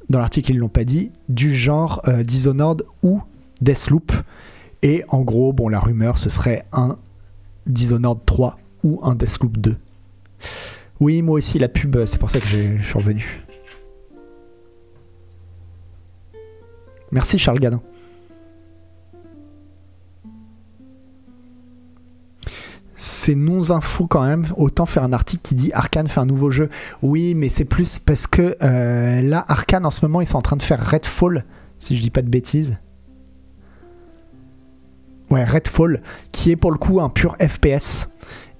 [0.08, 3.20] dans l'article ils l'ont pas dit du genre euh, Dishonored ou
[3.60, 4.12] Deathloop.
[4.82, 6.96] Et en gros bon la rumeur ce serait un
[7.66, 9.76] Dishonored 3 ou un Deathloop 2
[11.00, 13.44] oui moi aussi la pub c'est pour ça que je suis revenu
[17.12, 17.80] merci Charles Gadin
[23.02, 24.46] c'est non-info quand même.
[24.56, 26.68] Autant faire un article qui dit Arkane fait un nouveau jeu.
[27.02, 30.42] Oui, mais c'est plus parce que euh, là, Arkane en ce moment, ils sont en
[30.42, 31.44] train de faire Redfall,
[31.80, 32.78] si je dis pas de bêtises.
[35.30, 36.00] Ouais, Redfall,
[36.30, 38.08] qui est pour le coup un pur FPS.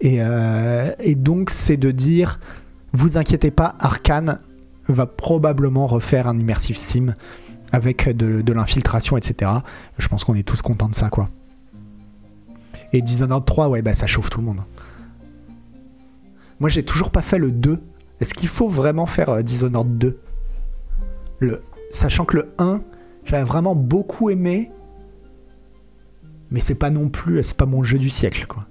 [0.01, 2.41] Et, euh, et donc, c'est de dire
[2.93, 4.41] vous inquiétez pas, Arkane
[4.89, 7.15] va probablement refaire un immersive sim
[7.73, 9.51] avec de, l'infiltration, etc.
[9.99, 11.31] Je pense qu'on est tous contents de ça, quoi.
[12.93, 14.61] Et Dishonored 3, ouais, bah ça chauffe tout le monde.
[16.61, 17.83] Moi, j'ai toujours pas fait le 2.
[18.21, 20.21] Est-ce qu'il faut vraiment faire euh, Dishonored 2
[21.41, 21.63] le...
[21.91, 22.83] Sachant que le 1,
[23.25, 24.71] j'avais vraiment beaucoup aimé.
[26.51, 28.67] Mais c'est pas non plus, c'est pas mon jeu du siècle, quoi.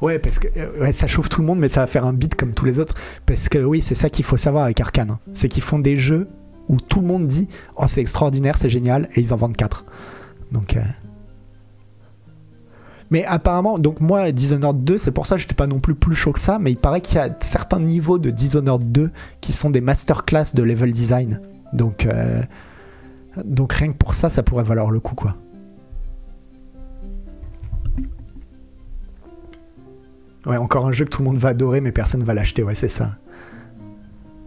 [0.00, 2.34] Ouais, parce que euh, ça chauffe tout le monde, mais ça va faire un beat
[2.34, 2.94] comme tous les autres.
[3.26, 5.10] Parce que oui, c'est ça qu'il faut savoir avec Arkane.
[5.12, 5.18] hein.
[5.32, 6.28] C'est qu'ils font des jeux
[6.68, 9.84] où tout le monde dit Oh, c'est extraordinaire, c'est génial, et ils en vendent 4.
[10.52, 10.76] Donc.
[10.76, 10.80] euh,
[13.10, 16.16] Mais apparemment, donc moi, Dishonored 2, c'est pour ça que j'étais pas non plus plus
[16.16, 19.10] chaud que ça, mais il paraît qu'il y a certains niveaux de Dishonored 2
[19.40, 21.40] qui sont des masterclass de level design.
[21.72, 22.06] Donc.
[22.06, 22.42] euh,
[23.44, 25.36] Donc rien que pour ça, ça pourrait valoir le coup, quoi.
[30.46, 32.76] Ouais, encore un jeu que tout le monde va adorer, mais personne va l'acheter, ouais,
[32.76, 33.18] c'est ça.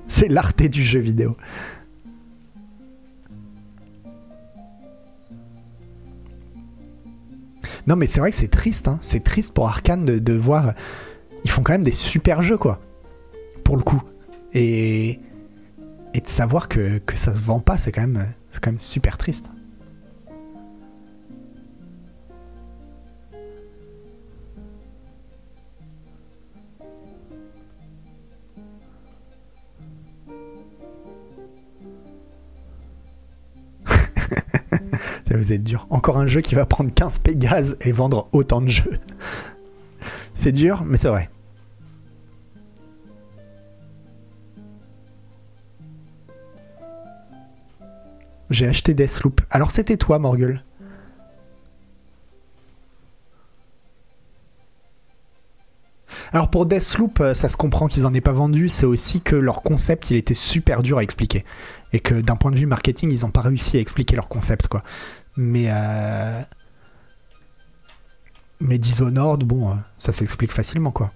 [0.07, 1.35] C'est l'arté du jeu vidéo.
[7.85, 8.99] Non, mais c'est vrai que c'est triste, hein.
[9.01, 10.73] C'est triste pour Arkane de, voir.
[11.43, 12.79] Ils font quand même des super jeux, quoi.
[13.63, 14.01] Pour le coup.
[14.53, 15.19] Et.
[16.13, 18.07] Et de savoir que, que ça se vend pas, c'est quand
[18.61, 19.49] quand même super triste.
[35.29, 35.85] Ça vous êtes dur.
[35.91, 38.99] Encore un jeu qui va prendre 15 Pégase et vendre autant de jeux.
[40.33, 41.29] C'est dur, mais c'est vrai.
[48.49, 49.41] J'ai acheté Deathloop.
[49.51, 50.63] Alors c'était toi, Morgul
[56.31, 59.35] Alors pour Deathloop, euh, ça se comprend qu'ils en aient pas vendu, c'est aussi que
[59.35, 61.45] leur concept, il était super dur à expliquer.
[61.93, 64.67] Et que d'un point de vue marketing, ils n'ont pas réussi à expliquer leur concept,
[64.67, 64.83] quoi.
[65.35, 65.65] Mais...
[65.69, 66.41] Euh...
[68.61, 71.11] Mais Dishonored, bon, euh, ça s'explique facilement, quoi.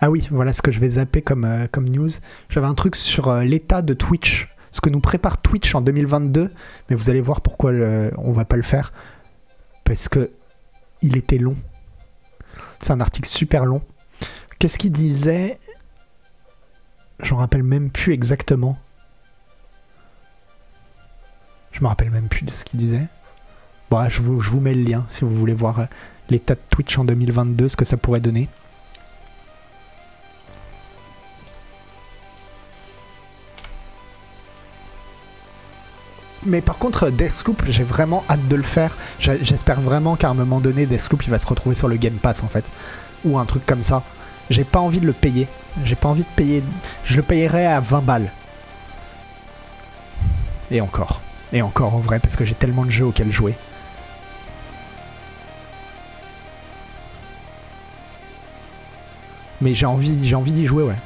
[0.00, 2.08] Ah oui, voilà ce que je vais zapper comme, comme news.
[2.48, 6.50] J'avais un truc sur l'état de Twitch ce que nous prépare Twitch en 2022,
[6.90, 8.92] mais vous allez voir pourquoi euh, on va pas le faire.
[9.84, 10.32] Parce que
[11.04, 11.54] il était long.
[12.80, 13.82] C'est un article super long.
[14.58, 15.58] Qu'est-ce qu'il disait?
[17.20, 18.78] J'en rappelle même plus exactement.
[21.72, 23.06] Je me rappelle même plus de ce qu'il disait.
[23.90, 25.86] Bon, je vous, je vous mets le lien si vous voulez voir euh,
[26.30, 28.48] l'état de Twitch en 2022, ce que ça pourrait donner.
[36.46, 38.96] Mais par contre, Deathloop, j'ai vraiment hâte de le faire.
[39.18, 42.42] J'espère vraiment qu'à un moment donné, Deathloop, il va se retrouver sur le Game Pass,
[42.42, 42.64] en fait.
[43.24, 44.02] Ou un truc comme ça.
[44.50, 45.48] J'ai pas envie de le payer.
[45.84, 46.62] J'ai pas envie de payer...
[47.04, 48.30] Je le payerais à 20 balles.
[50.70, 51.22] Et encore.
[51.52, 53.54] Et encore, en vrai, parce que j'ai tellement de jeux auxquels jouer.
[59.60, 60.96] Mais j'ai envie, j'ai envie d'y jouer, ouais.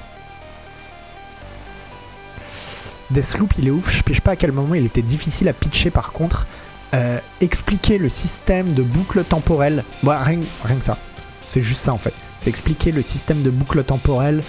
[3.11, 3.91] Deathloop, il est ouf.
[3.91, 6.47] Je sais pas à quel moment il était difficile à pitcher par contre.
[6.95, 9.85] Euh, expliquer le système de boucle temporelle.
[10.03, 10.97] Bon, rien, rien que ça.
[11.47, 12.15] C'est juste ça en fait.
[12.37, 14.43] C'est expliquer le système de boucle temporelle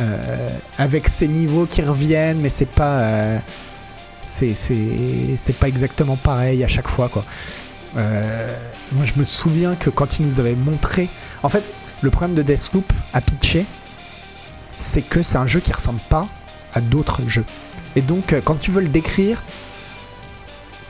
[0.00, 0.48] euh,
[0.78, 3.00] avec ces niveaux qui reviennent, mais c'est pas.
[3.00, 3.38] euh,
[5.60, 7.24] pas exactement pareil à chaque fois quoi.
[7.94, 11.08] Moi je me souviens que quand il nous avait montré.
[11.44, 11.62] En fait,
[12.02, 13.66] le problème de Deathloop à pitcher,
[14.72, 16.26] c'est que c'est un jeu qui ressemble pas
[16.72, 17.44] à d'autres jeux.
[17.96, 19.42] Et donc, euh, quand tu veux le décrire,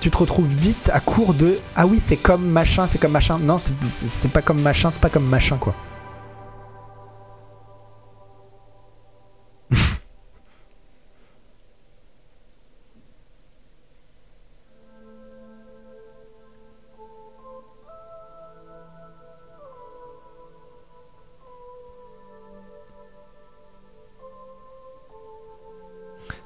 [0.00, 3.38] tu te retrouves vite à court de Ah oui, c'est comme machin, c'est comme machin.
[3.38, 5.74] Non, c'est- pas comme machin, c'est pas comme machin, quoi.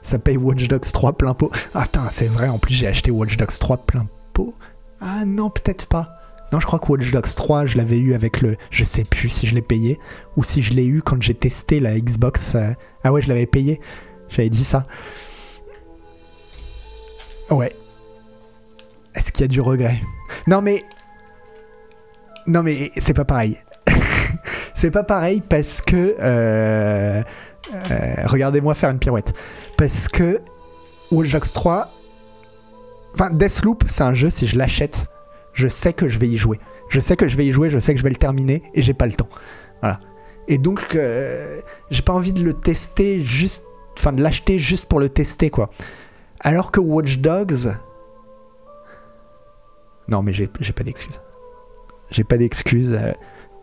[0.08, 1.50] Ça paye Watch Dogs 3 plein pot.
[1.74, 4.54] Ah, putain, c'est vrai, en plus j'ai acheté Watch Dogs 3 plein pot.
[5.02, 6.14] Ah non, peut-être pas.
[6.50, 8.56] Non, je crois que Watch Dogs 3, je l'avais eu avec le.
[8.70, 9.98] Je sais plus si je l'ai payé
[10.38, 12.54] ou si je l'ai eu quand j'ai testé la Xbox.
[12.54, 12.72] euh,
[13.04, 13.80] Ah ouais, je l'avais payé.
[14.30, 14.86] J'avais dit ça.
[17.50, 17.72] Ouais.
[19.14, 20.00] Est-ce qu'il y a du regret?
[20.46, 20.84] Non, mais.
[22.46, 23.58] Non, mais c'est pas pareil.
[24.74, 26.16] c'est pas pareil parce que.
[26.18, 27.22] euh,
[27.90, 29.34] euh, Regardez-moi faire une pirouette.
[29.78, 30.40] Parce que
[31.10, 31.88] Watch Dogs 3.
[33.14, 35.06] Enfin, Deathloop, c'est un jeu, si je l'achète,
[35.54, 36.60] je sais que je vais y jouer.
[36.90, 38.82] Je sais que je vais y jouer, je sais que je vais le terminer et
[38.82, 39.28] j'ai pas le temps.
[39.80, 39.98] Voilà.
[40.48, 41.60] Et donc, euh,
[41.90, 43.64] j'ai pas envie de le tester juste.
[43.98, 45.70] Enfin, de l'acheter juste pour le tester, quoi.
[46.40, 47.74] Alors que Watch Dogs.
[50.08, 51.20] Non, mais j'ai pas d'excuses.
[52.10, 52.92] J'ai pas d'excuses.
[53.00, 53.12] euh,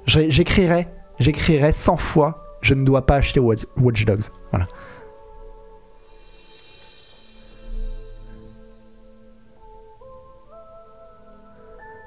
[0.07, 0.88] J'écrirai,
[1.20, 4.24] j'écrirai 100 fois je ne dois pas acheter Watch Dogs.
[4.49, 4.66] Voilà.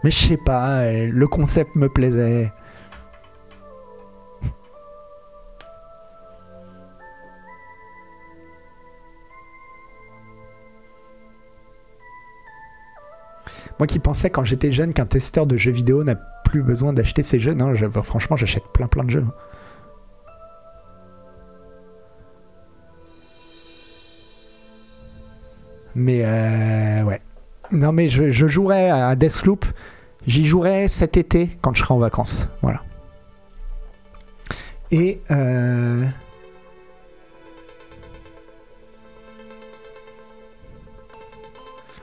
[0.04, 2.52] Mais je sais pas, euh, le concept me plaisait.
[13.78, 17.22] Moi qui pensais quand j'étais jeune qu'un testeur de jeux vidéo n'a plus besoin d'acheter
[17.22, 19.24] ses jeux, je- franchement j'achète plein plein de jeux.
[25.94, 27.20] Mais euh, ouais.
[27.70, 29.64] Non mais je, jouerai à Deathloop.
[30.26, 32.48] J'y jouerai cet été quand je serai en vacances.
[32.62, 32.82] Voilà.
[34.90, 36.04] Et euh...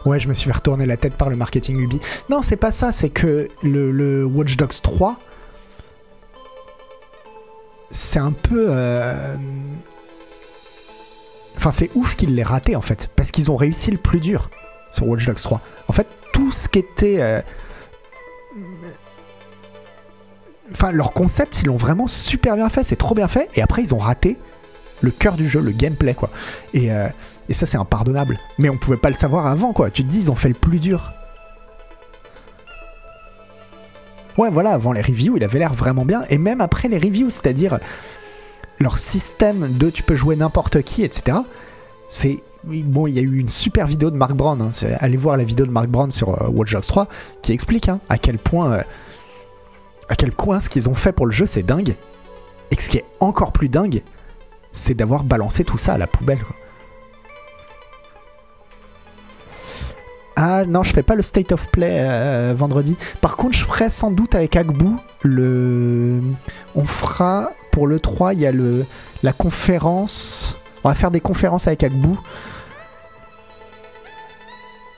[0.05, 1.99] Ouais, je me suis fait retourner la tête par le marketing Ubi.
[2.30, 5.18] Non, c'est pas ça, c'est que le, le Watch Dogs 3,
[7.89, 8.68] c'est un peu...
[8.69, 9.35] euh,
[11.57, 14.49] Enfin, c'est ouf qu'ils l'aient raté en fait, parce qu'ils ont réussi le plus dur
[14.95, 15.61] sur Watch Dogs 3.
[15.88, 17.17] En fait, tout ce qui était.
[17.22, 17.41] euh,
[20.72, 23.84] Enfin, leur concept, ils l'ont vraiment super bien fait, c'est trop bien fait, et après,
[23.84, 24.35] ils ont raté
[25.01, 26.31] le cœur du jeu, le gameplay, quoi.
[26.73, 27.07] Et, euh,
[27.49, 28.39] et ça, c'est impardonnable.
[28.57, 29.91] Mais on pouvait pas le savoir avant, quoi.
[29.91, 31.11] Tu te dis, ils ont fait le plus dur.
[34.38, 37.30] Ouais, voilà, avant les reviews, il avait l'air vraiment bien, et même après les reviews,
[37.30, 37.77] c'est-à-dire
[38.80, 41.38] leur système de tu peux jouer n'importe qui, etc.
[42.09, 44.61] C'est bon, il y a eu une super vidéo de Mark Brown.
[44.61, 44.69] hein,
[44.99, 47.07] allez voir la vidéo de Mark Brown sur euh, Watch Dogs 3
[47.41, 48.81] qui explique hein, à quel point, euh,
[50.09, 51.95] à quel point ce qu'ils ont fait pour le jeu c'est dingue.
[52.71, 54.01] Et ce qui est encore plus dingue,
[54.71, 56.39] c'est d'avoir balancé tout ça à la poubelle.
[60.35, 62.97] Ah non, je fais pas le state of play euh, vendredi.
[63.21, 64.89] Par contre, je ferai sans doute avec Agbu
[65.23, 66.19] le.
[66.75, 68.85] On fera pour le 3, il y a le
[69.23, 70.57] la conférence.
[70.83, 72.09] On va faire des conférences avec Agbu.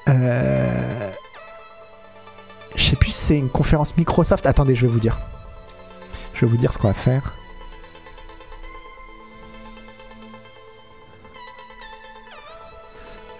[0.09, 1.11] Euh...
[2.75, 4.45] Je sais plus si c'est une conférence Microsoft.
[4.45, 5.17] Attendez, je vais vous dire.
[6.33, 7.33] Je vais vous dire ce qu'on va faire.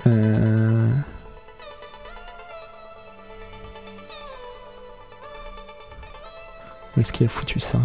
[0.07, 0.89] Euh...
[6.95, 7.80] Où est-ce qu'il a foutu ça?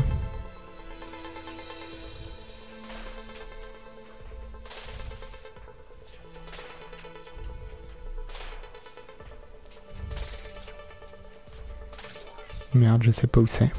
[12.74, 13.70] Merde, je sais pas où c'est.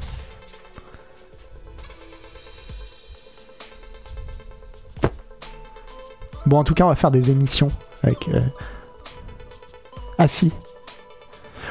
[6.46, 7.68] Bon, en tout cas, on va faire des émissions
[8.02, 8.28] avec.
[8.28, 8.40] Euh...
[10.18, 10.52] Ah si.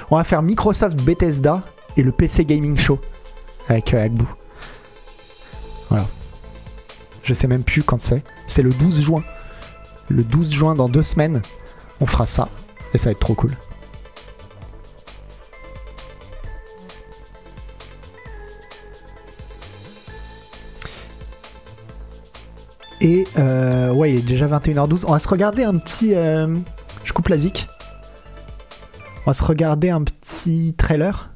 [0.09, 1.61] On va faire Microsoft Bethesda
[1.95, 2.99] et le PC Gaming Show
[3.67, 4.25] avec euh, Agbu.
[5.89, 6.05] Voilà.
[7.23, 8.23] Je sais même plus quand c'est.
[8.47, 9.23] C'est le 12 juin.
[10.09, 11.41] Le 12 juin dans deux semaines,
[12.01, 12.49] on fera ça.
[12.93, 13.55] Et ça va être trop cool.
[23.03, 25.03] Et euh, ouais, il est déjà 21h12.
[25.07, 26.15] On va se regarder un petit.
[26.15, 26.57] Euh,
[27.03, 27.67] je coupe la zik.
[29.25, 31.29] On va se regarder un petit trailer.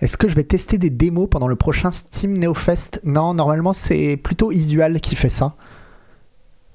[0.00, 3.00] Est-ce que je vais tester des démos pendant le prochain Steam NeoFest?
[3.02, 5.56] Non, normalement c'est plutôt Isual qui fait ça.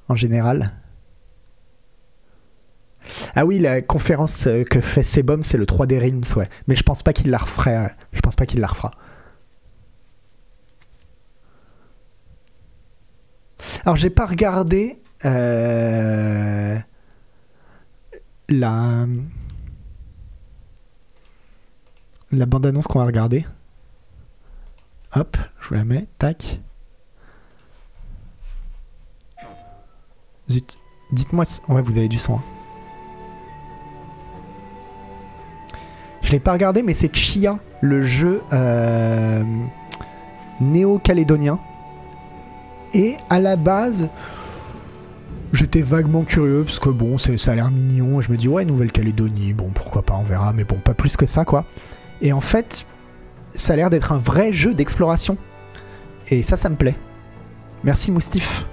[0.10, 0.74] En général.
[3.34, 6.50] Ah oui, la conférence que fait Sebum, c'est le 3D Realms, ouais.
[6.68, 7.96] Mais je pense pas qu'il la referait.
[8.12, 8.92] Je pense pas qu'il la refera.
[13.86, 16.78] Alors j'ai pas regardé euh,
[18.50, 19.06] la
[22.32, 23.46] la bande annonce qu'on va regarder.
[25.16, 26.60] Hop, je vous la mets, tac.
[30.50, 30.80] Zut,
[31.12, 31.46] dites-moi.
[31.70, 32.36] Ouais, vous avez du son.
[32.36, 32.44] Hein.
[36.24, 39.44] Je l'ai pas regardé, mais c'est Chia, le jeu euh,
[40.60, 41.60] néo-calédonien
[42.94, 44.10] et à la base,
[45.52, 48.20] j'étais vaguement curieux parce que bon, ça a l'air mignon.
[48.20, 51.18] Et je me dis, ouais, Nouvelle-Calédonie, bon, pourquoi pas, on verra, mais bon, pas plus
[51.18, 51.66] que ça, quoi.
[52.22, 52.86] Et en fait,
[53.52, 55.38] ça a l'air d'être un vrai jeu d'exploration.
[56.30, 56.96] Et ça, ça me plaît.
[57.84, 58.66] Merci, Moustif.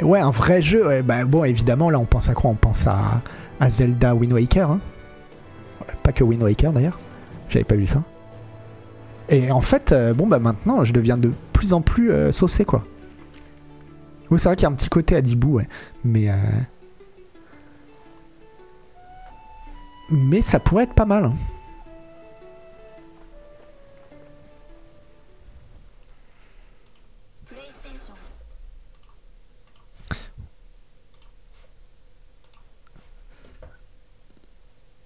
[0.00, 1.02] Ouais, un vrai jeu.
[1.02, 2.50] bah, bon, évidemment, là, on pense à quoi?
[2.50, 3.22] On pense à,
[3.58, 4.70] à Zelda Wind Waker.
[4.70, 4.80] Hein.
[6.02, 6.98] Pas que Wind Waker, d'ailleurs.
[7.48, 8.02] J'avais pas vu ça.
[9.28, 12.64] Et en fait, euh, bon, bah maintenant, je deviens de plus en plus euh, saucé,
[12.64, 12.84] quoi.
[14.30, 15.68] Oui, c'est vrai qu'il y a un petit côté à Dibou, ouais.
[16.04, 16.30] Mais.
[16.30, 16.34] Euh,
[20.10, 21.24] mais ça pourrait être pas mal.
[21.24, 21.34] Hein.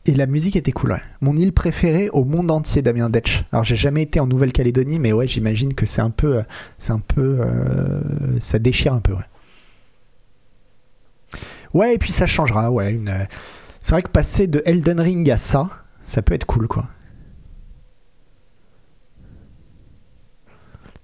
[0.05, 1.03] Et la musique était cool, ouais.
[1.20, 3.45] Mon île préférée au monde entier, Damien Detch.
[3.53, 6.43] Alors j'ai jamais été en Nouvelle-Calédonie, mais ouais, j'imagine que c'est un peu, euh,
[6.79, 8.01] c'est un peu, euh,
[8.41, 9.19] ça déchire un peu, ouais.
[11.73, 13.01] Ouais, et puis ça changera, ouais.
[13.09, 13.24] Euh,
[13.81, 15.70] c'est vrai que passer de Elden Ring à ça,
[16.03, 16.89] ça peut être cool, quoi.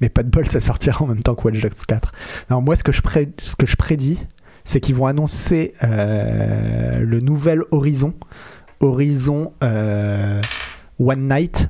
[0.01, 2.13] Mais pas de bol, ça sortira en même temps que Watch Dogs 4.
[2.51, 4.27] Non, moi, ce que je prédis,
[4.65, 8.15] c'est qu'ils vont annoncer le nouvel Horizon
[8.81, 10.41] Horizon euh,
[10.99, 11.69] One Night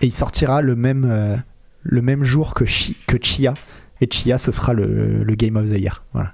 [0.00, 1.36] et il sortira le même, euh,
[1.82, 2.64] le même jour que,
[3.06, 3.54] que Chia
[4.00, 6.04] et Chia ce sera le, le Game of the Year.
[6.12, 6.32] Voilà.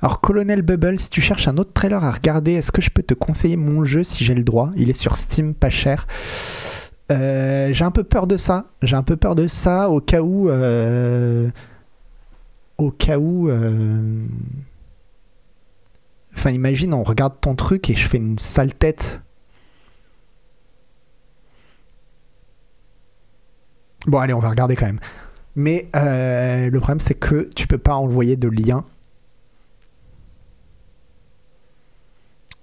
[0.00, 3.02] Alors, Colonel Bubble, si tu cherches un autre trailer à regarder, est-ce que je peux
[3.02, 4.70] te conseiller mon jeu si j'ai le droit?
[4.76, 6.06] Il est sur Steam, pas cher.
[7.10, 8.64] Euh, j'ai un peu peur de ça.
[8.82, 10.48] J'ai un peu peur de ça au cas où.
[10.50, 11.50] Euh,
[12.76, 13.48] au cas où.
[13.48, 14.26] Euh,
[16.34, 19.20] enfin, imagine, on regarde ton truc et je fais une sale tête.
[24.06, 25.00] Bon, allez, on va regarder quand même.
[25.56, 28.84] Mais le problème, c'est que tu peux pas envoyer de lien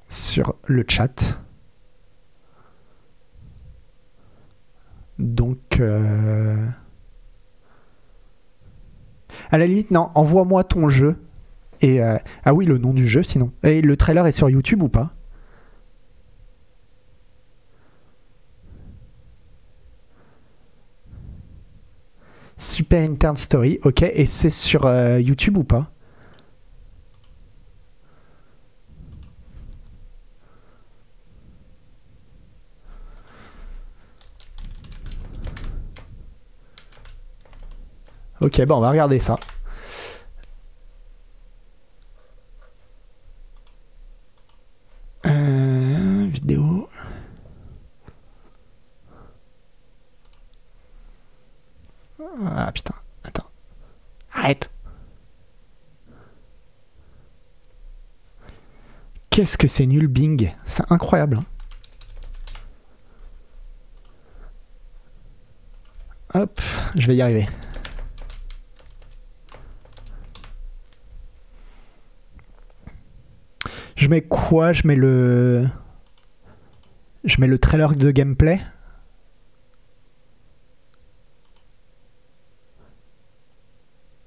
[0.08, 1.40] sur le chat.
[5.76, 6.56] Donc, euh,
[9.52, 11.18] à la limite, non, envoie-moi ton jeu.
[11.82, 13.52] Et euh, ah oui, le nom du jeu, sinon.
[13.64, 15.14] Et le trailer est sur YouTube ou pas?
[22.58, 24.04] Super Intern Story, ok.
[24.04, 25.92] Et c'est sur euh, YouTube ou pas?
[38.46, 39.40] Ok, bon, on va regarder ça.
[45.26, 46.88] Euh, vidéo.
[52.46, 52.94] Ah putain,
[53.24, 53.48] attends.
[54.34, 54.70] Arrête.
[59.30, 60.54] Qu'est-ce que c'est nul Bing?
[60.66, 61.38] C'est incroyable.
[61.40, 61.46] hein.
[66.34, 66.62] Hop,
[66.98, 67.48] je vais y arriver.
[74.06, 74.72] Je mets quoi?
[74.72, 75.66] Je mets le.
[77.24, 78.62] Je mets le trailer de gameplay.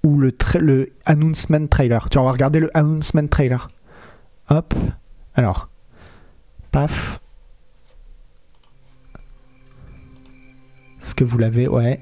[0.02, 2.10] Ou le, tra- le announcement trailer.
[2.10, 3.68] Tu on va regarder le announcement trailer.
[4.48, 4.74] Hop.
[5.36, 5.68] Alors.
[6.72, 7.20] Paf.
[11.00, 11.68] Est-ce que vous l'avez?
[11.68, 12.00] Ouais.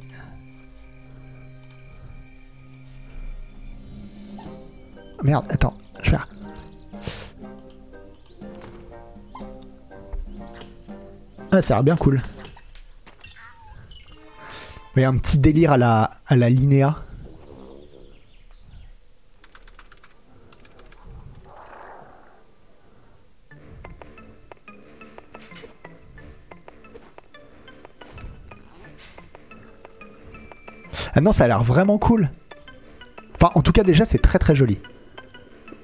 [5.22, 5.76] Merde, attends.
[6.02, 6.16] Je vais
[11.52, 12.22] Ah, ça a l'air bien cool.
[14.96, 16.96] A un petit délire à la, Linéa.
[31.14, 32.30] Ah non, ça a l'air vraiment cool.
[33.34, 34.78] Enfin, en tout cas, déjà, c'est très très joli.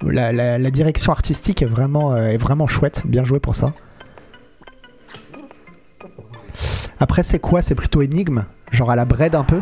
[0.02, 3.02] La direction artistique est vraiment, euh, est vraiment chouette.
[3.06, 3.74] Bien joué pour ça.
[7.02, 7.62] Après, c'est quoi?
[7.62, 8.44] C'est plutôt énigme?
[8.70, 9.60] Genre à la bread un peu?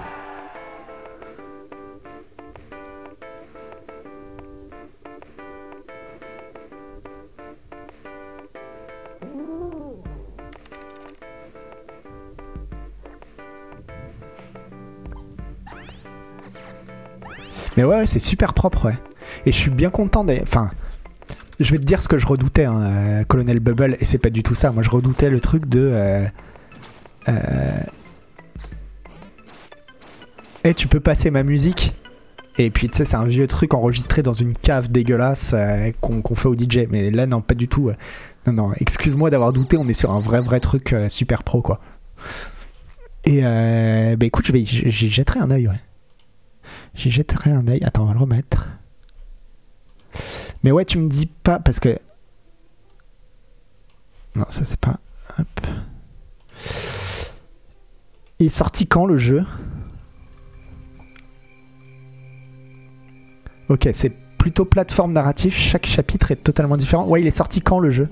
[17.78, 18.98] Mais ouais, ouais, c'est super propre, ouais.
[19.46, 20.40] Et je suis bien content des.
[20.42, 20.70] Enfin,
[21.58, 24.28] je vais te dire ce que je redoutais, hein, euh, Colonel Bubble, et c'est pas
[24.28, 24.72] du tout ça.
[24.72, 25.80] Moi, je redoutais le truc de.
[25.90, 26.26] euh,
[27.30, 27.80] euh,
[30.64, 31.94] Eh, tu peux passer ma musique
[32.58, 36.34] Et puis, tu sais, c'est un vieux truc enregistré dans une cave dégueulasse euh, qu'on
[36.34, 36.86] fait au DJ.
[36.90, 37.88] Mais là, non, pas du tout.
[37.88, 37.94] euh.
[38.46, 41.62] Non, non, excuse-moi d'avoir douté, on est sur un vrai, vrai truc euh, super pro,
[41.62, 41.80] quoi.
[43.24, 45.80] Et euh, bah écoute, j'y jetterai un œil, ouais.
[46.94, 47.82] J'y jetterai un œil.
[47.84, 48.68] Attends, on va le remettre.
[50.64, 51.98] Mais ouais, tu me dis pas parce que.
[54.34, 54.98] Non, ça c'est pas.
[55.38, 55.60] Hop.
[58.40, 59.44] Il est sorti quand le jeu?
[63.68, 64.08] Ok, c'est
[64.38, 65.52] plutôt plateforme narrative.
[65.52, 67.06] Chaque chapitre est totalement différent.
[67.06, 68.08] Ouais, il est sorti quand le jeu?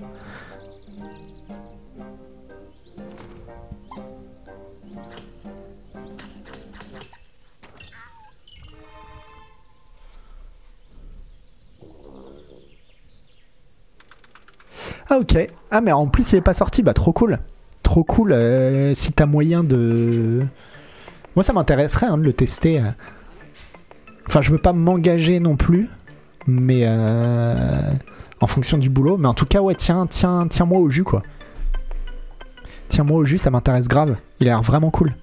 [15.09, 15.47] Ah ok.
[15.71, 17.39] Ah mais en plus il est pas sorti, bah trop cool.
[17.89, 18.32] Trop cool.
[18.32, 20.44] euh, si t'as moyen de...
[21.35, 22.81] Moi ça m'intéresserait hein, de le tester.
[22.81, 22.90] euh.
[24.27, 25.89] Enfin je veux pas m'engager non plus,
[26.47, 27.81] mais euh,
[28.43, 29.16] en fonction du boulot.
[29.16, 31.23] Mais en tout cas ouais tiens tiens tiens moi au jus quoi.
[32.90, 34.16] Tiens-moi au jus, ça m'intéresse grave.
[34.40, 35.15] Il a l'air vraiment cool.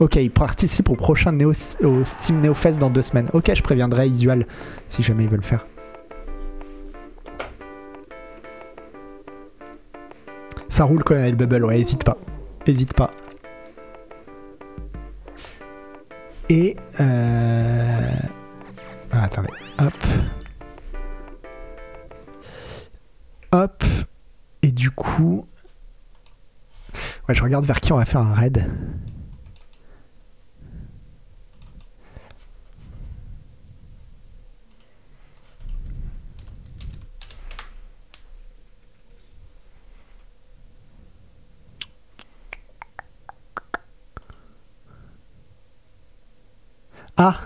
[0.00, 1.52] Ok, il participe au prochain Neo,
[1.84, 3.28] au Steam NeoFest dans deux semaines.
[3.34, 4.46] Ok, je préviendrai Isual
[4.88, 5.66] si jamais il veut le faire.
[10.68, 12.16] Ça roule Colonel Bubble, ouais, hésite pas.
[12.66, 13.10] Hésite pas.
[16.48, 16.76] Et...
[17.00, 18.16] Euh...
[19.12, 19.48] ah, attendez.
[19.78, 19.94] Hop.
[23.52, 23.84] Hop.
[24.62, 25.46] Et du coup...
[27.28, 28.70] Ouais, je regarde vers qui on va faire un raid.
[47.18, 47.36] Ah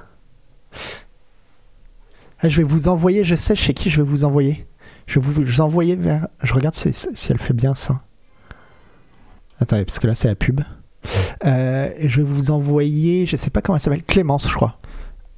[2.41, 4.67] Ah, Je vais vous envoyer, je sais chez qui je vais vous envoyer.
[5.07, 6.29] Je vais vous, envoyer vers...
[6.43, 6.89] Je regarde si,
[7.31, 8.03] elle fait bien ça.
[9.61, 10.61] Attendez, parce que là c'est la pub.
[11.45, 14.79] Euh, je vais vous envoyer, je sais pas comment elle s'appelle, Clémence je crois.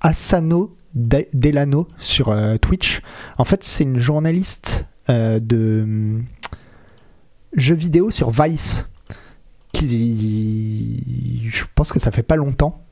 [0.00, 3.00] Asano De- Delano sur euh, Twitch.
[3.38, 6.18] En fait c'est une journaliste euh, de
[7.56, 8.86] jeux vidéo sur Vice.
[9.82, 12.84] Je pense que ça fait pas longtemps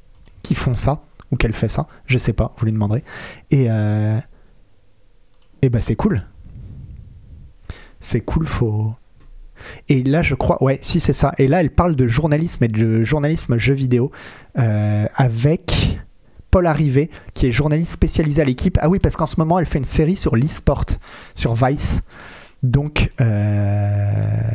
[0.42, 1.02] qu'ils font ça
[1.32, 3.02] ou qu'elle fait ça, je sais pas, vous lui demanderez.
[3.50, 4.18] Et, euh,
[5.62, 6.22] et bah c'est cool.
[8.00, 8.92] C'est cool, faut.
[9.88, 11.32] Et là, je crois, ouais, si c'est ça.
[11.38, 14.10] Et là, elle parle de journalisme et de journalisme jeux vidéo
[14.58, 15.98] euh, avec
[16.50, 18.76] Paul Arrivé, qui est journaliste spécialisé à l'équipe.
[18.82, 20.84] Ah oui, parce qu'en ce moment, elle fait une série sur l'e-sport,
[21.34, 22.02] sur Vice.
[22.62, 24.54] Donc, euh,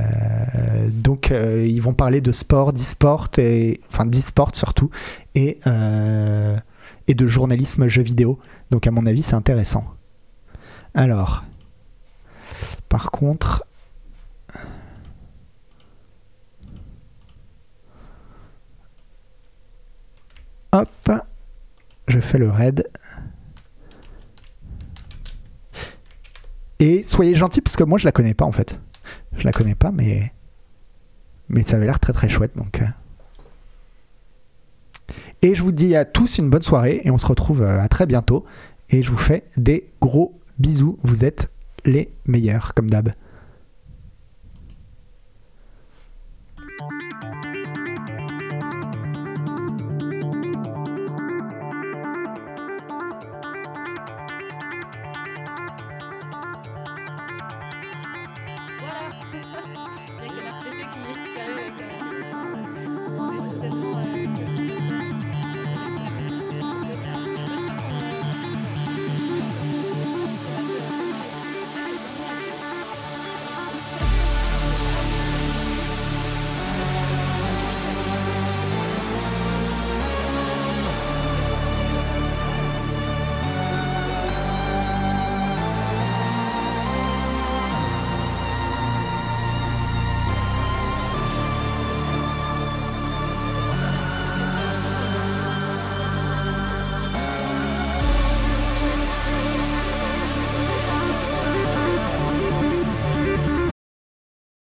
[0.91, 4.89] donc euh, ils vont parler de sport, d'e-sport, et, enfin d'e-sport surtout,
[5.35, 6.57] et, euh,
[7.07, 8.39] et de journalisme jeux vidéo.
[8.71, 9.83] Donc, à mon avis, c'est intéressant.
[10.93, 11.43] Alors,
[12.87, 13.63] par contre,
[20.71, 21.11] hop,
[22.07, 22.89] je fais le raid.
[26.79, 28.79] Et soyez gentils parce que moi je la connais pas en fait.
[29.37, 30.31] Je la connais pas, mais
[31.49, 32.81] mais ça avait l'air très très chouette donc.
[32.81, 32.85] euh.
[35.41, 37.87] Et je vous dis à tous une bonne soirée et on se retrouve euh, à
[37.87, 38.45] très bientôt.
[38.89, 40.97] Et je vous fais des gros bisous.
[41.03, 41.51] Vous êtes
[41.85, 43.13] les meilleurs comme d'hab.